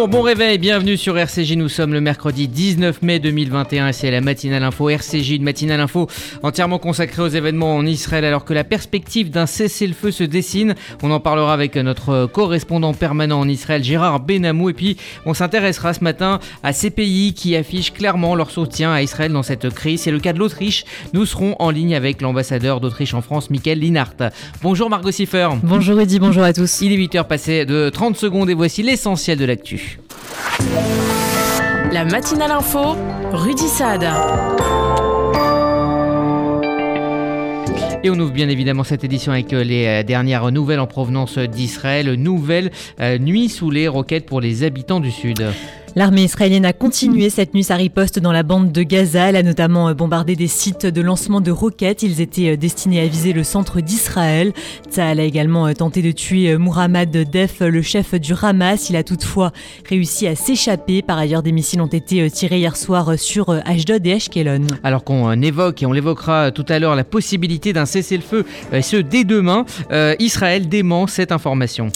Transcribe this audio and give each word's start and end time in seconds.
Bonjour, 0.00 0.08
bon 0.08 0.22
réveil, 0.22 0.56
bienvenue 0.56 0.96
sur 0.96 1.18
RCJ. 1.18 1.56
Nous 1.56 1.68
sommes 1.68 1.92
le 1.92 2.00
mercredi 2.00 2.48
19 2.48 3.02
mai 3.02 3.18
2021 3.18 3.88
et 3.88 3.92
c'est 3.92 4.10
la 4.10 4.22
matinale 4.22 4.62
info 4.62 4.88
RCJ, 4.88 5.32
une 5.32 5.42
matinale 5.42 5.78
info 5.78 6.08
entièrement 6.42 6.78
consacrée 6.78 7.20
aux 7.20 7.28
événements 7.28 7.76
en 7.76 7.84
Israël 7.84 8.24
alors 8.24 8.46
que 8.46 8.54
la 8.54 8.64
perspective 8.64 9.28
d'un 9.30 9.44
cessez-le-feu 9.44 10.10
se 10.10 10.24
dessine. 10.24 10.74
On 11.02 11.10
en 11.10 11.20
parlera 11.20 11.52
avec 11.52 11.76
notre 11.76 12.24
correspondant 12.24 12.94
permanent 12.94 13.40
en 13.40 13.46
Israël, 13.46 13.84
Gérard 13.84 14.20
Benamou. 14.20 14.70
Et 14.70 14.72
puis 14.72 14.96
on 15.26 15.34
s'intéressera 15.34 15.92
ce 15.92 16.02
matin 16.02 16.40
à 16.62 16.72
ces 16.72 16.88
pays 16.88 17.34
qui 17.34 17.54
affichent 17.54 17.92
clairement 17.92 18.34
leur 18.34 18.50
soutien 18.50 18.92
à 18.92 19.02
Israël 19.02 19.32
dans 19.32 19.42
cette 19.42 19.68
crise. 19.68 20.00
C'est 20.00 20.12
le 20.12 20.20
cas 20.20 20.32
de 20.32 20.38
l'Autriche. 20.38 20.86
Nous 21.12 21.26
serons 21.26 21.56
en 21.58 21.68
ligne 21.68 21.94
avec 21.94 22.22
l'ambassadeur 22.22 22.80
d'Autriche 22.80 23.12
en 23.12 23.20
France, 23.20 23.50
Michael 23.50 23.80
Linhart. 23.80 24.16
Bonjour 24.62 24.88
Margot 24.88 25.10
Siffer. 25.10 25.50
Bonjour 25.62 25.98
Rudy, 25.98 26.18
bonjour 26.18 26.42
à 26.42 26.54
tous. 26.54 26.80
Il 26.80 26.90
est 26.90 26.96
8h 26.96 27.26
passé 27.26 27.66
de 27.66 27.90
30 27.90 28.16
secondes 28.16 28.48
et 28.48 28.54
voici 28.54 28.82
l'essentiel 28.82 29.36
de 29.36 29.44
l'actu. 29.44 29.89
La 31.92 32.04
matinale 32.04 32.52
info, 32.52 32.96
Rudy 33.32 33.68
Saad. 33.68 34.04
Et 38.02 38.08
on 38.08 38.18
ouvre 38.18 38.32
bien 38.32 38.48
évidemment 38.48 38.82
cette 38.82 39.04
édition 39.04 39.30
avec 39.32 39.52
euh, 39.52 39.62
les 39.62 39.86
euh, 39.86 40.02
dernières 40.02 40.50
nouvelles 40.50 40.80
en 40.80 40.86
provenance 40.86 41.36
d'Israël. 41.36 42.10
Nouvelle 42.14 42.70
euh, 42.98 43.18
nuit 43.18 43.50
sous 43.50 43.70
les 43.70 43.88
roquettes 43.88 44.24
pour 44.24 44.40
les 44.40 44.64
habitants 44.64 45.00
du 45.00 45.10
Sud. 45.10 45.44
L'armée 45.96 46.22
israélienne 46.22 46.64
a 46.64 46.72
continué 46.72 47.30
cette 47.30 47.52
nuit 47.52 47.64
sa 47.64 47.74
riposte 47.74 48.20
dans 48.20 48.30
la 48.30 48.44
bande 48.44 48.70
de 48.70 48.82
Gaza. 48.84 49.30
Elle 49.30 49.36
a 49.36 49.42
notamment 49.42 49.88
euh, 49.88 49.94
bombardé 49.94 50.36
des 50.36 50.46
sites 50.46 50.86
de 50.86 51.00
lancement 51.00 51.40
de 51.40 51.50
roquettes. 51.50 52.04
Ils 52.04 52.20
étaient 52.20 52.50
euh, 52.50 52.56
destinés 52.56 53.00
à 53.00 53.06
viser 53.06 53.32
le 53.32 53.42
centre 53.42 53.80
d'Israël. 53.80 54.52
Tzahal 54.88 55.18
a 55.18 55.24
également 55.24 55.66
euh, 55.66 55.72
tenté 55.72 56.00
de 56.00 56.12
tuer 56.12 56.56
Mohammad 56.56 57.10
Def, 57.10 57.58
le 57.60 57.82
chef 57.82 58.14
du 58.14 58.34
Hamas. 58.40 58.88
Il 58.88 58.94
a 58.94 59.02
toutefois 59.02 59.50
réussi 59.88 60.28
à 60.28 60.36
s'échapper. 60.36 61.02
Par 61.02 61.18
ailleurs, 61.18 61.42
des 61.42 61.50
missiles 61.50 61.80
ont 61.80 61.86
été 61.86 62.30
tirés 62.30 62.58
hier 62.58 62.76
soir 62.76 63.18
sur 63.18 63.50
Ashdod 63.50 64.06
et 64.06 64.12
Ashkelon. 64.12 64.68
Alors 64.84 65.02
qu'on 65.02 65.42
évoque, 65.42 65.82
et 65.82 65.86
on 65.86 65.92
l'évoquera 65.92 66.52
tout 66.52 66.66
à 66.68 66.78
l'heure, 66.78 66.94
la 66.94 67.04
possibilité 67.04 67.72
d'un 67.72 67.86
cessez-le-feu, 67.86 68.44
ce 68.80 68.96
dès 68.96 69.24
demain, 69.24 69.64
Israël 70.18 70.68
dément 70.68 71.06
cette 71.06 71.32
information. 71.32 71.90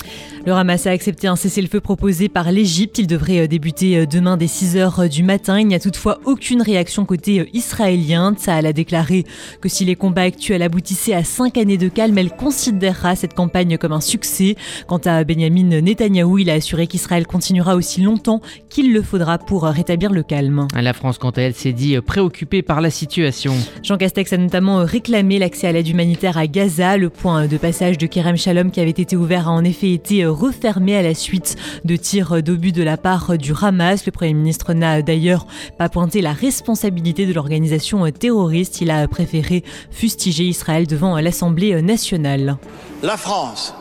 Le 0.47 0.53
Hamas 0.53 0.87
a 0.87 0.91
accepté 0.91 1.27
un 1.27 1.37
cessez-le-feu 1.37 1.81
proposé 1.81 2.29
par 2.29 2.51
l'Égypte. 2.51 2.99
Il 2.99 3.07
devrait 3.07 3.49
débuter 3.49 3.84
euh, 3.93 4.07
demain 4.07 4.37
dès 4.37 4.47
6h 4.47 5.05
euh, 5.05 5.09
du 5.09 5.23
matin. 5.23 5.61
Il 5.61 5.67
n'y 5.67 5.75
a 5.75 5.81
toutefois 5.81 6.19
aucune 6.25 6.63
réaction 6.63 7.05
côté 7.05 7.41
euh, 7.41 7.47
israélien. 7.53 8.35
Tsahal 8.35 8.67
a 8.67 8.73
déclaré 8.73 9.25
que 9.61 9.69
si 9.69 9.85
les 9.85 9.95
combats 9.95 10.23
actuels 10.23 10.63
aboutissaient 10.63 11.13
à 11.13 11.23
5 11.23 11.59
années 11.59 11.77
de 11.77 11.89
calme, 11.89 12.17
elle 12.17 12.31
considérera 12.31 13.15
cette 13.17 13.35
campagne 13.35 13.77
comme 13.77 13.93
un 13.93 14.01
succès. 14.01 14.57
Quant 14.87 15.01
à 15.05 15.23
Benjamin 15.25 15.81
Netanyahou, 15.81 16.39
il 16.39 16.51
a 16.51 16.55
assuré 16.55 16.87
qu'Israël 16.87 17.27
continuera 17.27 17.77
aussi 17.77 18.01
longtemps 18.01 18.41
qu'il 18.71 18.93
le 18.93 19.03
faudra 19.03 19.37
pour 19.39 19.65
rétablir 19.65 20.13
le 20.13 20.23
calme. 20.23 20.67
La 20.75 20.93
France, 20.95 21.19
quant 21.19 21.31
à 21.31 21.43
elle, 21.43 21.55
s'est 21.55 21.73
dit 21.73 22.01
préoccupée 22.01 22.63
par 22.63 22.81
la 22.81 22.91
situation. 22.91 23.55
Jean 23.83 23.99
Castex 23.99 24.33
a 24.33 24.39
notamment 24.39 24.85
réclamé 24.85 25.39
l'accès 25.39 25.67
à 25.67 25.73
l'aide 25.73 25.89
humanitaire 25.89 26.39
à 26.39 26.47
Gaza. 26.47 26.97
Le 26.97 27.11
point 27.11 27.47
de 27.47 27.57
passage 27.59 27.99
de 27.99 28.07
Kerem 28.07 28.37
Shalom 28.37 28.71
qui 28.71 28.81
avait 28.81 28.91
été 28.91 29.17
ouvert 29.17 29.49
a 29.49 29.53
en 29.53 29.65
effet 29.65 29.93
été 29.93 30.25
refermé 30.25 30.97
à 30.97 31.03
la 31.03 31.15
suite 31.15 31.57
de 31.85 31.97
tirs 31.97 32.43
d'obus 32.43 32.73
de 32.73 32.83
la 32.83 32.97
part 32.97 33.37
du 33.37 33.53
Hamas 33.61 33.74
le 33.75 34.11
Premier 34.11 34.35
ministre 34.35 34.73
n'a 34.73 35.03
d'ailleurs 35.03 35.47
pas 35.79 35.89
pointé 35.89 36.21
la 36.21 36.33
responsabilité 36.33 37.27
de 37.27 37.33
l'organisation 37.33 38.11
terroriste. 38.11 38.81
Il 38.81 38.91
a 38.91 39.07
préféré 39.09 39.65
fustiger 39.91 40.45
Israël 40.45 40.87
devant 40.87 41.19
l'Assemblée 41.19 41.83
nationale. 41.83 42.57
La 43.03 43.17
France 43.17 43.75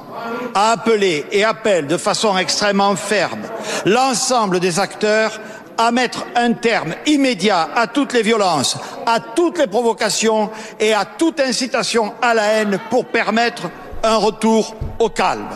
a 0.56 0.72
appelé 0.72 1.26
et 1.32 1.44
appelle 1.44 1.88
de 1.88 1.98
façon 1.98 2.38
extrêmement 2.38 2.96
ferme 2.96 3.42
l'ensemble 3.86 4.60
des 4.60 4.80
acteurs 4.80 5.40
à 5.78 5.92
mettre 5.92 6.26
un 6.36 6.54
terme 6.54 6.94
immédiat 7.06 7.70
à 7.76 7.88
toutes 7.88 8.14
les 8.14 8.22
violences, 8.22 8.78
à 9.06 9.20
toutes 9.20 9.58
les 9.58 9.68
provocations 9.68 10.50
et 10.80 10.94
à 10.94 11.06
toute 11.06 11.40
incitation 11.40 12.14
à 12.22 12.34
la 12.34 12.44
haine 12.44 12.80
pour 12.90 13.06
permettre 13.06 13.70
un 14.04 14.18
retour 14.18 14.76
au 15.00 15.10
calme. 15.10 15.50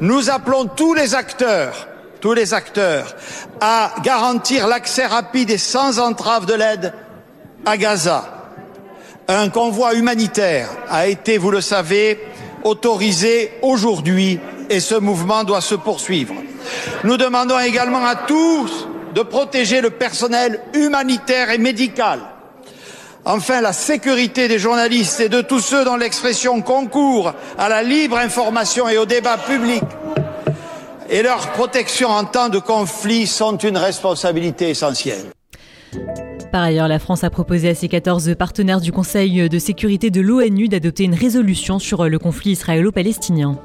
Nous 0.00 0.30
appelons 0.30 0.66
tous 0.66 0.94
les 0.94 1.14
acteurs 1.14 1.88
tous 2.22 2.32
les 2.34 2.54
acteurs 2.54 3.16
à 3.60 3.96
garantir 4.02 4.68
l'accès 4.68 5.06
rapide 5.06 5.50
et 5.50 5.58
sans 5.58 5.98
entrave 5.98 6.46
de 6.46 6.54
l'aide 6.54 6.94
à 7.66 7.76
Gaza. 7.76 8.52
Un 9.26 9.48
convoi 9.48 9.94
humanitaire 9.94 10.68
a 10.88 11.08
été, 11.08 11.36
vous 11.36 11.50
le 11.50 11.60
savez, 11.60 12.20
autorisé 12.62 13.52
aujourd'hui 13.60 14.38
et 14.70 14.78
ce 14.78 14.94
mouvement 14.94 15.42
doit 15.42 15.60
se 15.60 15.74
poursuivre. 15.74 16.34
Nous 17.02 17.16
demandons 17.16 17.58
également 17.58 18.06
à 18.06 18.14
tous 18.14 18.86
de 19.14 19.22
protéger 19.22 19.80
le 19.80 19.90
personnel 19.90 20.60
humanitaire 20.74 21.50
et 21.50 21.58
médical. 21.58 22.20
Enfin, 23.24 23.60
la 23.60 23.72
sécurité 23.72 24.46
des 24.46 24.60
journalistes 24.60 25.20
et 25.20 25.28
de 25.28 25.40
tous 25.40 25.60
ceux 25.60 25.84
dont 25.84 25.96
l'expression 25.96 26.60
concourt 26.60 27.34
à 27.58 27.68
la 27.68 27.82
libre 27.82 28.16
information 28.16 28.88
et 28.88 28.98
au 28.98 29.06
débat 29.06 29.38
public 29.38 29.82
et 31.12 31.22
leur 31.22 31.52
protection 31.52 32.08
en 32.08 32.24
temps 32.24 32.48
de 32.48 32.58
conflit 32.58 33.26
sont 33.26 33.58
une 33.58 33.76
responsabilité 33.76 34.70
essentielle. 34.70 35.26
Par 36.50 36.62
ailleurs, 36.62 36.88
la 36.88 36.98
France 36.98 37.22
a 37.22 37.28
proposé 37.28 37.68
à 37.68 37.74
ses 37.74 37.88
14 37.88 38.34
partenaires 38.38 38.80
du 38.80 38.92
Conseil 38.92 39.48
de 39.48 39.58
sécurité 39.58 40.10
de 40.10 40.22
l'ONU 40.22 40.68
d'adopter 40.68 41.04
une 41.04 41.14
résolution 41.14 41.78
sur 41.78 42.08
le 42.08 42.18
conflit 42.18 42.52
israélo-palestinien. 42.52 43.58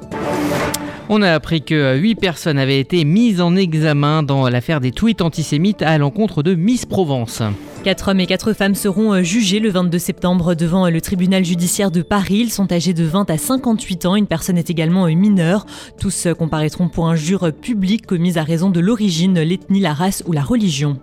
On 1.10 1.22
a 1.22 1.32
appris 1.32 1.62
que 1.62 1.96
8 1.96 2.16
personnes 2.16 2.58
avaient 2.58 2.80
été 2.80 3.04
mises 3.06 3.40
en 3.40 3.56
examen 3.56 4.22
dans 4.22 4.46
l'affaire 4.50 4.78
des 4.80 4.92
tweets 4.92 5.22
antisémites 5.22 5.80
à 5.80 5.96
l'encontre 5.96 6.42
de 6.42 6.54
Miss 6.54 6.84
Provence. 6.84 7.42
Quatre 7.82 8.08
hommes 8.08 8.20
et 8.20 8.26
quatre 8.26 8.52
femmes 8.52 8.74
seront 8.74 9.14
euh, 9.14 9.22
jugés 9.22 9.58
le 9.58 9.70
22 9.70 9.98
septembre 9.98 10.54
devant 10.54 10.84
euh, 10.84 10.90
le 10.90 11.00
tribunal 11.00 11.46
judiciaire 11.46 11.90
de 11.90 12.02
Paris. 12.02 12.40
Ils 12.40 12.50
sont 12.50 12.70
âgés 12.70 12.92
de 12.92 13.04
20 13.04 13.30
à 13.30 13.38
58 13.38 14.04
ans. 14.04 14.16
Une 14.16 14.26
personne 14.26 14.58
est 14.58 14.68
également 14.68 15.06
euh, 15.06 15.14
mineure. 15.14 15.64
Tous 15.98 16.28
comparaîtront 16.38 16.90
pour 16.90 17.08
un 17.08 17.16
jure 17.16 17.52
public 17.54 18.04
commis 18.04 18.36
à 18.36 18.42
raison 18.42 18.68
de 18.68 18.80
l'origine, 18.80 19.40
l'ethnie, 19.40 19.80
la 19.80 19.94
race 19.94 20.22
ou 20.26 20.32
la 20.32 20.42
religion. 20.42 20.98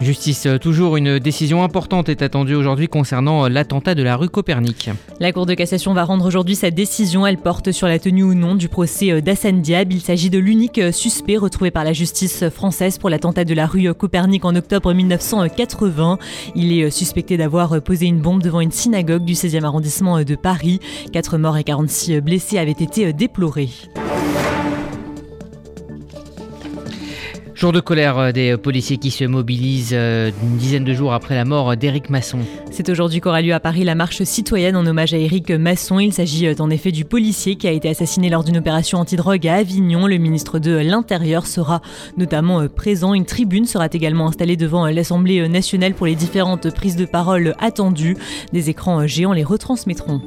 Justice, 0.00 0.46
euh, 0.46 0.56
toujours 0.56 0.96
une 0.96 1.18
décision 1.18 1.62
importante 1.62 2.08
est 2.08 2.22
attendue 2.22 2.54
aujourd'hui 2.54 2.88
concernant 2.88 3.44
euh, 3.44 3.48
l'attentat 3.50 3.94
de 3.94 4.02
la 4.02 4.16
rue 4.16 4.30
Copernic. 4.30 4.88
La 5.20 5.30
Cour 5.30 5.44
de 5.44 5.52
cassation 5.52 5.92
va 5.92 6.04
rendre 6.04 6.24
aujourd'hui 6.24 6.54
sa 6.54 6.70
décision. 6.70 7.26
Elle 7.26 7.36
porte 7.36 7.70
sur 7.70 7.86
la 7.86 7.98
tenue 7.98 8.22
ou 8.22 8.32
non 8.32 8.54
du 8.54 8.70
procès 8.70 9.10
euh, 9.10 9.20
d'Hassan 9.20 9.60
Diab. 9.60 9.92
Il 9.92 10.00
s'agit 10.00 10.30
de 10.30 10.38
l'unique 10.38 10.80
suspect 10.90 11.36
retrouvé 11.36 11.70
par 11.70 11.84
la 11.84 11.92
justice 11.92 12.48
française 12.48 12.96
pour 12.96 13.10
l'attentat 13.10 13.44
de 13.44 13.52
la 13.52 13.66
rue 13.66 13.92
Copernic 13.92 14.46
en 14.46 14.56
octobre 14.56 14.94
1980. 14.94 16.18
Il 16.54 16.72
est 16.72 16.90
suspecté 16.90 17.36
d'avoir 17.36 17.82
posé 17.82 18.06
une 18.06 18.20
bombe 18.20 18.42
devant 18.42 18.60
une 18.60 18.72
synagogue 18.72 19.24
du 19.26 19.34
16e 19.34 19.64
arrondissement 19.64 20.22
de 20.22 20.34
Paris. 20.34 20.80
Quatre 21.12 21.36
morts 21.36 21.58
et 21.58 21.64
46 21.64 22.22
blessés 22.22 22.56
avaient 22.56 22.70
été 22.70 23.12
déplorés. 23.12 23.68
Jour 27.60 27.72
de 27.72 27.80
colère 27.80 28.16
euh, 28.16 28.32
des 28.32 28.56
policiers 28.56 28.96
qui 28.96 29.10
se 29.10 29.22
mobilisent 29.24 29.90
euh, 29.92 30.30
une 30.42 30.56
dizaine 30.56 30.82
de 30.82 30.94
jours 30.94 31.12
après 31.12 31.34
la 31.34 31.44
mort 31.44 31.76
d'Éric 31.76 32.08
Masson. 32.08 32.38
C'est 32.70 32.88
aujourd'hui 32.88 33.20
qu'aura 33.20 33.42
lieu 33.42 33.52
à 33.52 33.60
Paris 33.60 33.84
la 33.84 33.94
marche 33.94 34.22
citoyenne 34.22 34.76
en 34.76 34.86
hommage 34.86 35.12
à 35.12 35.18
Éric 35.18 35.50
Masson. 35.50 35.98
Il 35.98 36.14
s'agit 36.14 36.46
euh, 36.46 36.54
en 36.58 36.70
effet 36.70 36.90
du 36.90 37.04
policier 37.04 37.56
qui 37.56 37.68
a 37.68 37.70
été 37.70 37.90
assassiné 37.90 38.30
lors 38.30 38.44
d'une 38.44 38.56
opération 38.56 38.96
antidrogue 38.96 39.46
à 39.46 39.56
Avignon. 39.56 40.06
Le 40.06 40.16
ministre 40.16 40.58
de 40.58 40.74
l'Intérieur 40.74 41.46
sera 41.46 41.82
notamment 42.16 42.66
présent. 42.66 43.12
Une 43.12 43.26
tribune 43.26 43.66
sera 43.66 43.88
également 43.92 44.28
installée 44.28 44.56
devant 44.56 44.86
l'Assemblée 44.86 45.46
nationale 45.46 45.92
pour 45.92 46.06
les 46.06 46.14
différentes 46.14 46.74
prises 46.74 46.96
de 46.96 47.04
parole 47.04 47.54
attendues. 47.60 48.16
Des 48.54 48.70
écrans 48.70 49.06
géants 49.06 49.34
les 49.34 49.44
retransmettront. 49.44 50.22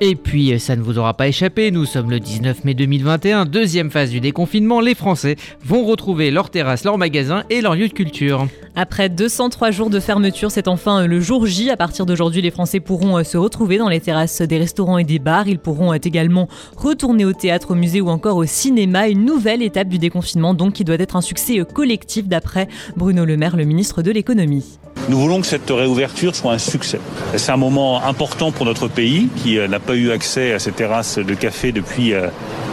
Et 0.00 0.14
puis, 0.14 0.60
ça 0.60 0.76
ne 0.76 0.82
vous 0.82 0.98
aura 0.98 1.14
pas 1.14 1.26
échappé, 1.26 1.72
nous 1.72 1.84
sommes 1.84 2.10
le 2.10 2.20
19 2.20 2.64
mai 2.64 2.74
2021, 2.74 3.46
deuxième 3.46 3.90
phase 3.90 4.10
du 4.10 4.20
déconfinement. 4.20 4.80
Les 4.80 4.94
Français 4.94 5.34
vont 5.64 5.84
retrouver 5.84 6.30
leurs 6.30 6.50
terrasses, 6.50 6.84
leurs 6.84 6.98
magasins 6.98 7.42
et 7.50 7.60
leurs 7.60 7.74
lieux 7.74 7.88
de 7.88 7.92
culture. 7.92 8.46
Après 8.80 9.08
203 9.08 9.72
jours 9.72 9.90
de 9.90 9.98
fermeture, 9.98 10.52
c'est 10.52 10.68
enfin 10.68 11.04
le 11.08 11.18
jour 11.18 11.46
J. 11.46 11.68
À 11.68 11.76
partir 11.76 12.06
d'aujourd'hui, 12.06 12.42
les 12.42 12.52
Français 12.52 12.78
pourront 12.78 13.18
euh, 13.18 13.24
se 13.24 13.36
retrouver 13.36 13.76
dans 13.76 13.88
les 13.88 13.98
terrasses 13.98 14.40
des 14.40 14.56
restaurants 14.56 14.98
et 14.98 15.04
des 15.04 15.18
bars. 15.18 15.48
Ils 15.48 15.58
pourront 15.58 15.92
euh, 15.92 15.96
également 16.00 16.46
retourner 16.76 17.24
au 17.24 17.32
théâtre, 17.32 17.72
au 17.72 17.74
musée 17.74 18.00
ou 18.00 18.08
encore 18.08 18.36
au 18.36 18.44
cinéma. 18.44 19.08
Une 19.08 19.24
nouvelle 19.24 19.62
étape 19.62 19.88
du 19.88 19.98
déconfinement, 19.98 20.54
donc, 20.54 20.74
qui 20.74 20.84
doit 20.84 20.94
être 20.94 21.16
un 21.16 21.22
succès 21.22 21.58
euh, 21.58 21.64
collectif, 21.64 22.28
d'après 22.28 22.68
Bruno 22.96 23.24
Le 23.24 23.36
Maire, 23.36 23.56
le 23.56 23.64
ministre 23.64 24.00
de 24.02 24.12
l'économie. 24.12 24.78
Nous 25.08 25.18
voulons 25.18 25.40
que 25.40 25.46
cette 25.48 25.70
réouverture 25.70 26.36
soit 26.36 26.52
un 26.52 26.58
succès. 26.58 27.00
C'est 27.36 27.50
un 27.50 27.56
moment 27.56 28.04
important 28.04 28.52
pour 28.52 28.64
notre 28.64 28.86
pays 28.86 29.28
qui 29.42 29.56
n'a 29.56 29.80
pas 29.88 29.96
eu 29.96 30.10
accès 30.10 30.52
à 30.52 30.58
ces 30.58 30.72
terrasses 30.72 31.18
de 31.18 31.32
café 31.32 31.72
depuis 31.72 32.12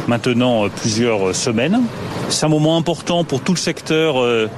maintenant 0.05 0.67
plusieurs 0.67 1.33
semaines. 1.33 1.79
C'est 2.27 2.45
un 2.45 2.49
moment 2.49 2.75
important 2.75 3.23
pour 3.23 3.39
tout 3.39 3.53
le 3.53 3.57
secteur 3.57 4.15
de 4.15 4.49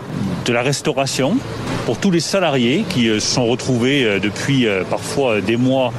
la 0.51 0.63
restauration, 0.63 1.37
pour 1.85 1.99
tous 1.99 2.09
les 2.09 2.19
salariés 2.19 2.83
qui 2.89 3.09
se 3.09 3.19
sont 3.19 3.45
retrouvés 3.45 4.19
depuis 4.19 4.65
parfois 4.89 5.39
des 5.39 5.55
mois 5.55 5.93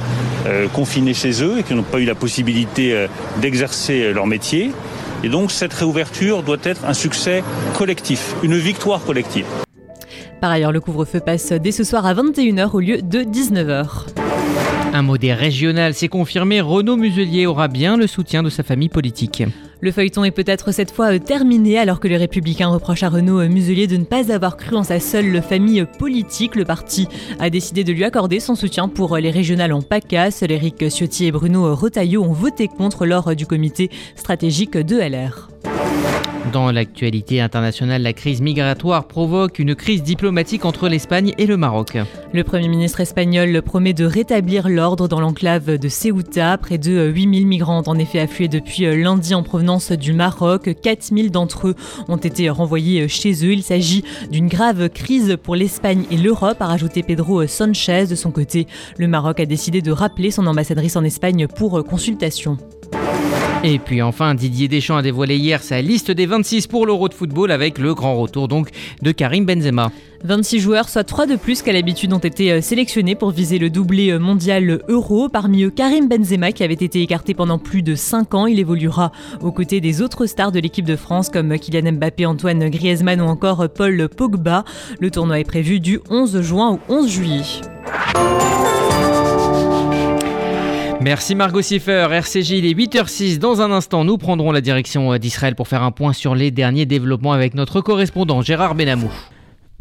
confinés 0.73 1.13
chez 1.13 1.41
eux 1.41 1.59
et 1.59 1.63
qui 1.63 1.73
n'ont 1.75 1.83
pas 1.83 1.99
eu 1.99 2.05
la 2.05 2.15
possibilité 2.15 3.07
d'exercer 3.41 4.11
leur 4.11 4.27
métier. 4.27 4.71
Et 5.23 5.29
donc 5.29 5.51
cette 5.51 5.73
réouverture 5.73 6.43
doit 6.43 6.57
être 6.63 6.83
un 6.83 6.93
succès 6.93 7.41
collectif, 7.77 8.35
une 8.43 8.57
victoire 8.57 9.01
collective. 9.05 9.45
Par 10.41 10.51
ailleurs, 10.51 10.73
le 10.73 10.81
couvre-feu 10.81 11.21
passe 11.21 11.53
dès 11.53 11.71
ce 11.71 11.85
soir 11.85 12.05
à 12.05 12.13
21h 12.13 12.71
au 12.73 12.81
lieu 12.81 13.01
de 13.01 13.19
19h. 13.19 14.18
Un 14.91 15.03
mot 15.03 15.19
des 15.19 15.33
régionales, 15.33 15.93
c'est 15.93 16.07
confirmé, 16.07 16.61
Renaud 16.61 16.97
Muselier 16.97 17.45
aura 17.45 17.67
bien 17.67 17.95
le 17.95 18.07
soutien 18.07 18.41
de 18.41 18.49
sa 18.49 18.63
famille 18.63 18.89
politique. 18.89 19.43
Le 19.81 19.91
feuilleton 19.91 20.23
est 20.23 20.31
peut-être 20.31 20.71
cette 20.71 20.91
fois 20.91 21.13
euh, 21.13 21.19
terminé 21.19 21.77
alors 21.77 21.99
que 21.99 22.07
les 22.07 22.17
républicains 22.17 22.69
reprochent 22.69 23.03
à 23.03 23.09
Renaud 23.09 23.39
euh, 23.39 23.47
Muselier 23.47 23.85
de 23.85 23.97
ne 23.97 24.03
pas 24.03 24.33
avoir 24.33 24.57
cru 24.57 24.75
en 24.75 24.83
sa 24.83 24.99
seule 24.99 25.43
famille 25.43 25.85
politique. 25.99 26.55
Le 26.55 26.65
parti 26.65 27.07
a 27.39 27.51
décidé 27.51 27.83
de 27.83 27.93
lui 27.93 28.03
accorder 28.03 28.39
son 28.39 28.55
soutien 28.55 28.87
pour 28.87 29.15
les 29.17 29.29
régionales 29.29 29.73
en 29.73 29.83
PACA. 29.83 30.31
Seul 30.31 30.51
Éric 30.51 30.89
Ciotti 30.89 31.27
et 31.27 31.31
Bruno 31.31 31.75
Retailleau 31.75 32.23
ont 32.23 32.33
voté 32.33 32.67
contre 32.67 33.05
lors 33.05 33.35
du 33.35 33.45
comité 33.45 33.91
stratégique 34.15 34.75
de 34.75 34.97
LR. 34.97 35.49
Dans 36.51 36.71
l'actualité 36.71 37.41
internationale, 37.41 38.01
la 38.01 38.13
crise 38.13 38.41
migratoire 38.41 39.07
provoque 39.07 39.59
une 39.59 39.75
crise 39.75 40.01
diplomatique 40.01 40.65
entre 40.65 40.89
l'Espagne 40.89 41.33
et 41.37 41.45
le 41.45 41.57
Maroc. 41.57 41.97
Le 42.33 42.43
Premier 42.43 42.67
ministre 42.67 43.01
espagnol 43.01 43.61
promet 43.61 43.93
de 43.93 44.05
rétablir 44.05 44.67
l'ordre 44.67 45.07
dans 45.07 45.19
l'enclave 45.19 45.77
de 45.77 45.89
Ceuta. 45.89 46.57
Près 46.57 46.79
de 46.79 47.07
8000 47.09 47.45
migrants 47.45 47.81
ont 47.81 47.89
en 47.89 47.99
effet 47.99 48.19
afflué 48.19 48.47
depuis 48.47 48.85
lundi 48.85 49.35
en 49.35 49.43
provenance 49.43 49.91
du 49.91 50.13
Maroc. 50.13 50.69
4000 50.81 51.29
d'entre 51.29 51.67
eux 51.67 51.75
ont 52.07 52.17
été 52.17 52.49
renvoyés 52.49 53.07
chez 53.07 53.33
eux. 53.45 53.53
Il 53.53 53.63
s'agit 53.63 54.03
d'une 54.31 54.47
grave 54.47 54.89
crise 54.89 55.37
pour 55.43 55.55
l'Espagne 55.55 56.05
et 56.09 56.17
l'Europe, 56.17 56.61
a 56.61 56.67
rajouté 56.67 57.03
Pedro 57.03 57.45
Sanchez. 57.45 58.07
De 58.07 58.15
son 58.15 58.31
côté, 58.31 58.65
le 58.97 59.07
Maroc 59.07 59.39
a 59.39 59.45
décidé 59.45 59.81
de 59.81 59.91
rappeler 59.91 60.31
son 60.31 60.47
ambassadrice 60.47 60.95
en 60.95 61.03
Espagne 61.03 61.47
pour 61.47 61.83
consultation. 61.83 62.57
Et 63.61 63.77
puis 63.77 64.01
enfin, 64.01 64.35
Didier 64.35 64.69
Deschamps 64.69 64.95
a 64.95 65.01
dévoilé 65.01 65.35
hier 65.35 65.61
sa 65.61 65.81
liste 65.81 66.11
des 66.11 66.25
26 66.25 66.67
pour 66.67 66.85
l'Euro 66.85 67.09
de 67.09 67.13
football 67.13 67.51
avec 67.51 67.77
le 67.77 67.93
grand 67.93 68.15
retour 68.15 68.47
donc 68.47 68.69
de 69.01 69.11
Karim 69.11 69.45
Benzema. 69.45 69.91
26 70.23 70.59
joueurs, 70.59 70.87
soit 70.87 71.03
3 71.03 71.25
de 71.25 71.35
plus 71.35 71.61
qu'à 71.61 71.73
l'habitude, 71.73 72.13
ont 72.13 72.19
été 72.19 72.53
euh, 72.53 72.61
sélectionnés 72.61 73.15
pour 73.15 73.31
viser 73.31 73.57
le 73.57 73.69
doublé 73.69 74.11
euh, 74.11 74.19
mondial 74.19 74.81
euro. 74.87 75.27
Parmi 75.27 75.63
eux, 75.63 75.71
Karim 75.71 76.07
Benzema, 76.07 76.53
qui 76.53 76.63
avait 76.63 76.73
été 76.73 77.01
écarté 77.01 77.33
pendant 77.33 77.57
plus 77.57 77.83
de 77.83 77.95
5 77.95 78.33
ans. 78.33 78.45
Il 78.45 78.59
évoluera 78.59 79.11
aux 79.41 79.51
côtés 79.51 79.81
des 79.81 80.01
autres 80.01 80.25
stars 80.25 80.53
de 80.53 80.59
l'équipe 80.59 80.85
de 80.85 80.95
France, 80.95 81.29
comme 81.29 81.57
Kylian 81.57 81.93
Mbappé, 81.93 82.25
Antoine 82.25 82.69
Griezmann 82.69 83.21
ou 83.21 83.25
encore 83.25 83.67
Paul 83.69 84.07
Pogba. 84.07 84.63
Le 85.01 85.11
tournoi 85.11 85.39
est 85.39 85.45
prévu 85.45 85.81
du 85.81 85.99
11 86.09 86.41
juin 86.41 86.79
au 86.87 86.93
11 86.93 87.09
juillet. 87.09 87.43
Merci 91.01 91.33
Margot 91.33 91.61
Siffer, 91.61 92.07
RCJ, 92.11 92.51
il 92.51 92.65
est 92.65 92.73
8h06. 92.73 93.39
Dans 93.39 93.61
un 93.61 93.71
instant, 93.71 94.03
nous 94.03 94.17
prendrons 94.17 94.51
la 94.51 94.59
direction 94.59 95.13
euh, 95.13 95.17
d'Israël 95.17 95.55
pour 95.55 95.69
faire 95.69 95.81
un 95.81 95.91
point 95.91 96.11
sur 96.11 96.35
les 96.35 96.51
derniers 96.51 96.85
développements 96.85 97.31
avec 97.31 97.53
notre 97.53 97.79
correspondant 97.79 98.41
Gérard 98.41 98.75
Benamou. 98.75 99.09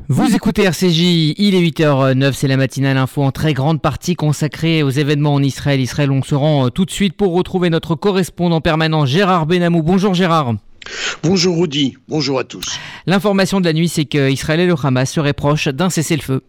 Vous 0.07 0.37
écoutez 0.37 0.63
RCJ, 0.63 1.35
il 1.37 1.57
est 1.57 1.61
8h09, 1.61 2.33
c'est 2.35 2.47
la 2.47 2.57
matinale 2.57 2.97
info 2.97 3.25
en 3.25 3.33
très 3.33 3.53
grande 3.53 3.83
partie 3.83 4.15
consacrée 4.15 4.85
aux 4.85 4.91
événements 4.91 5.35
en 5.35 5.43
Israël. 5.43 5.81
Israël, 5.81 6.13
on 6.13 6.23
se 6.23 6.37
rend 6.37 6.67
euh, 6.67 6.71
tout 6.71 6.85
de 6.85 6.91
suite 6.93 7.17
pour 7.17 7.35
retrouver 7.35 7.69
notre 7.69 7.97
correspondant 7.97 8.61
permanent 8.61 9.05
Gérard 9.05 9.47
Benamou. 9.47 9.83
Bonjour 9.83 10.15
Gérard. 10.15 10.55
Bonjour 11.23 11.59
Rudy, 11.59 11.97
bonjour 12.09 12.39
à 12.39 12.45
tous. 12.45 12.79
L'information 13.07 13.61
de 13.61 13.65
la 13.65 13.73
nuit, 13.73 13.89
c'est 13.89 14.05
qu'Israël 14.05 14.61
et 14.61 14.67
le 14.67 14.75
Hamas 14.83 15.11
seraient 15.11 15.33
proches 15.33 15.69
d'un 15.69 15.91
cessez-le-feu. 15.91 16.43